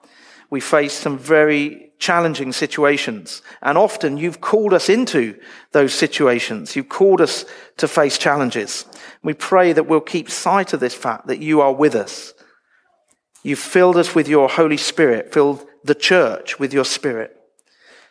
We 0.50 0.60
face 0.60 0.94
some 0.94 1.18
very 1.18 1.85
challenging 2.00 2.52
situations. 2.52 3.42
And 3.62 3.78
often 3.78 4.18
you've 4.18 4.42
called 4.42 4.74
us 4.74 4.90
into 4.90 5.40
those 5.72 5.94
situations. 5.94 6.76
You've 6.76 6.90
called 6.90 7.22
us 7.22 7.46
to 7.78 7.88
face 7.88 8.18
challenges. 8.18 8.86
We 9.24 9.34
pray 9.34 9.74
that 9.74 9.88
we'll 9.88 10.02
keep 10.02 10.30
sight 10.30 10.74
of 10.74 10.80
this 10.80 10.94
fact 10.94 11.28
that 11.28 11.40
you 11.40 11.62
are 11.62 11.74
with 11.74 11.96
us. 11.96 12.34
You've 13.44 13.60
filled 13.60 13.98
us 13.98 14.16
with 14.16 14.28
your 14.28 14.50
Holy 14.50 14.78
Spirit, 14.78 15.34
filled 15.34 15.66
the 15.84 15.96
church 15.96 16.60
with 16.60 16.74
your 16.74 16.86
Spirit. 16.86 17.36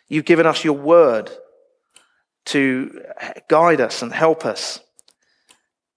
You've 0.07 0.25
given 0.25 0.45
us 0.45 0.63
your 0.63 0.77
word 0.77 1.29
to 2.45 3.01
guide 3.47 3.81
us 3.81 4.01
and 4.01 4.13
help 4.13 4.45
us. 4.45 4.79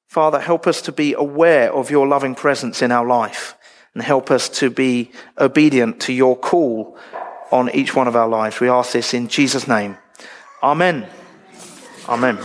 Father, 0.09 0.41
help 0.41 0.67
us 0.67 0.81
to 0.83 0.93
be 0.93 1.13
aware 1.13 1.73
of 1.73 1.91
your 1.91 2.09
loving 2.09 2.35
presence 2.35 2.81
in 2.81 2.91
our 2.91 3.07
life 3.07 3.55
and 3.95 4.03
help 4.03 4.31
us 4.31 4.49
to 4.49 4.71
be 4.71 5.13
obedient 5.39 6.01
to 6.01 6.13
your 6.13 6.37
call 6.37 6.99
on 7.51 7.71
each 7.75 7.95
one 7.95 8.09
of 8.09 8.17
our 8.17 8.29
lives. 8.29 8.61
We 8.61 8.69
ask 8.69 8.93
this 8.93 9.15
in 9.15 9.29
Jesus' 9.29 9.67
name. 9.67 9.97
Amen. 10.63 11.09
Amen. 12.09 12.39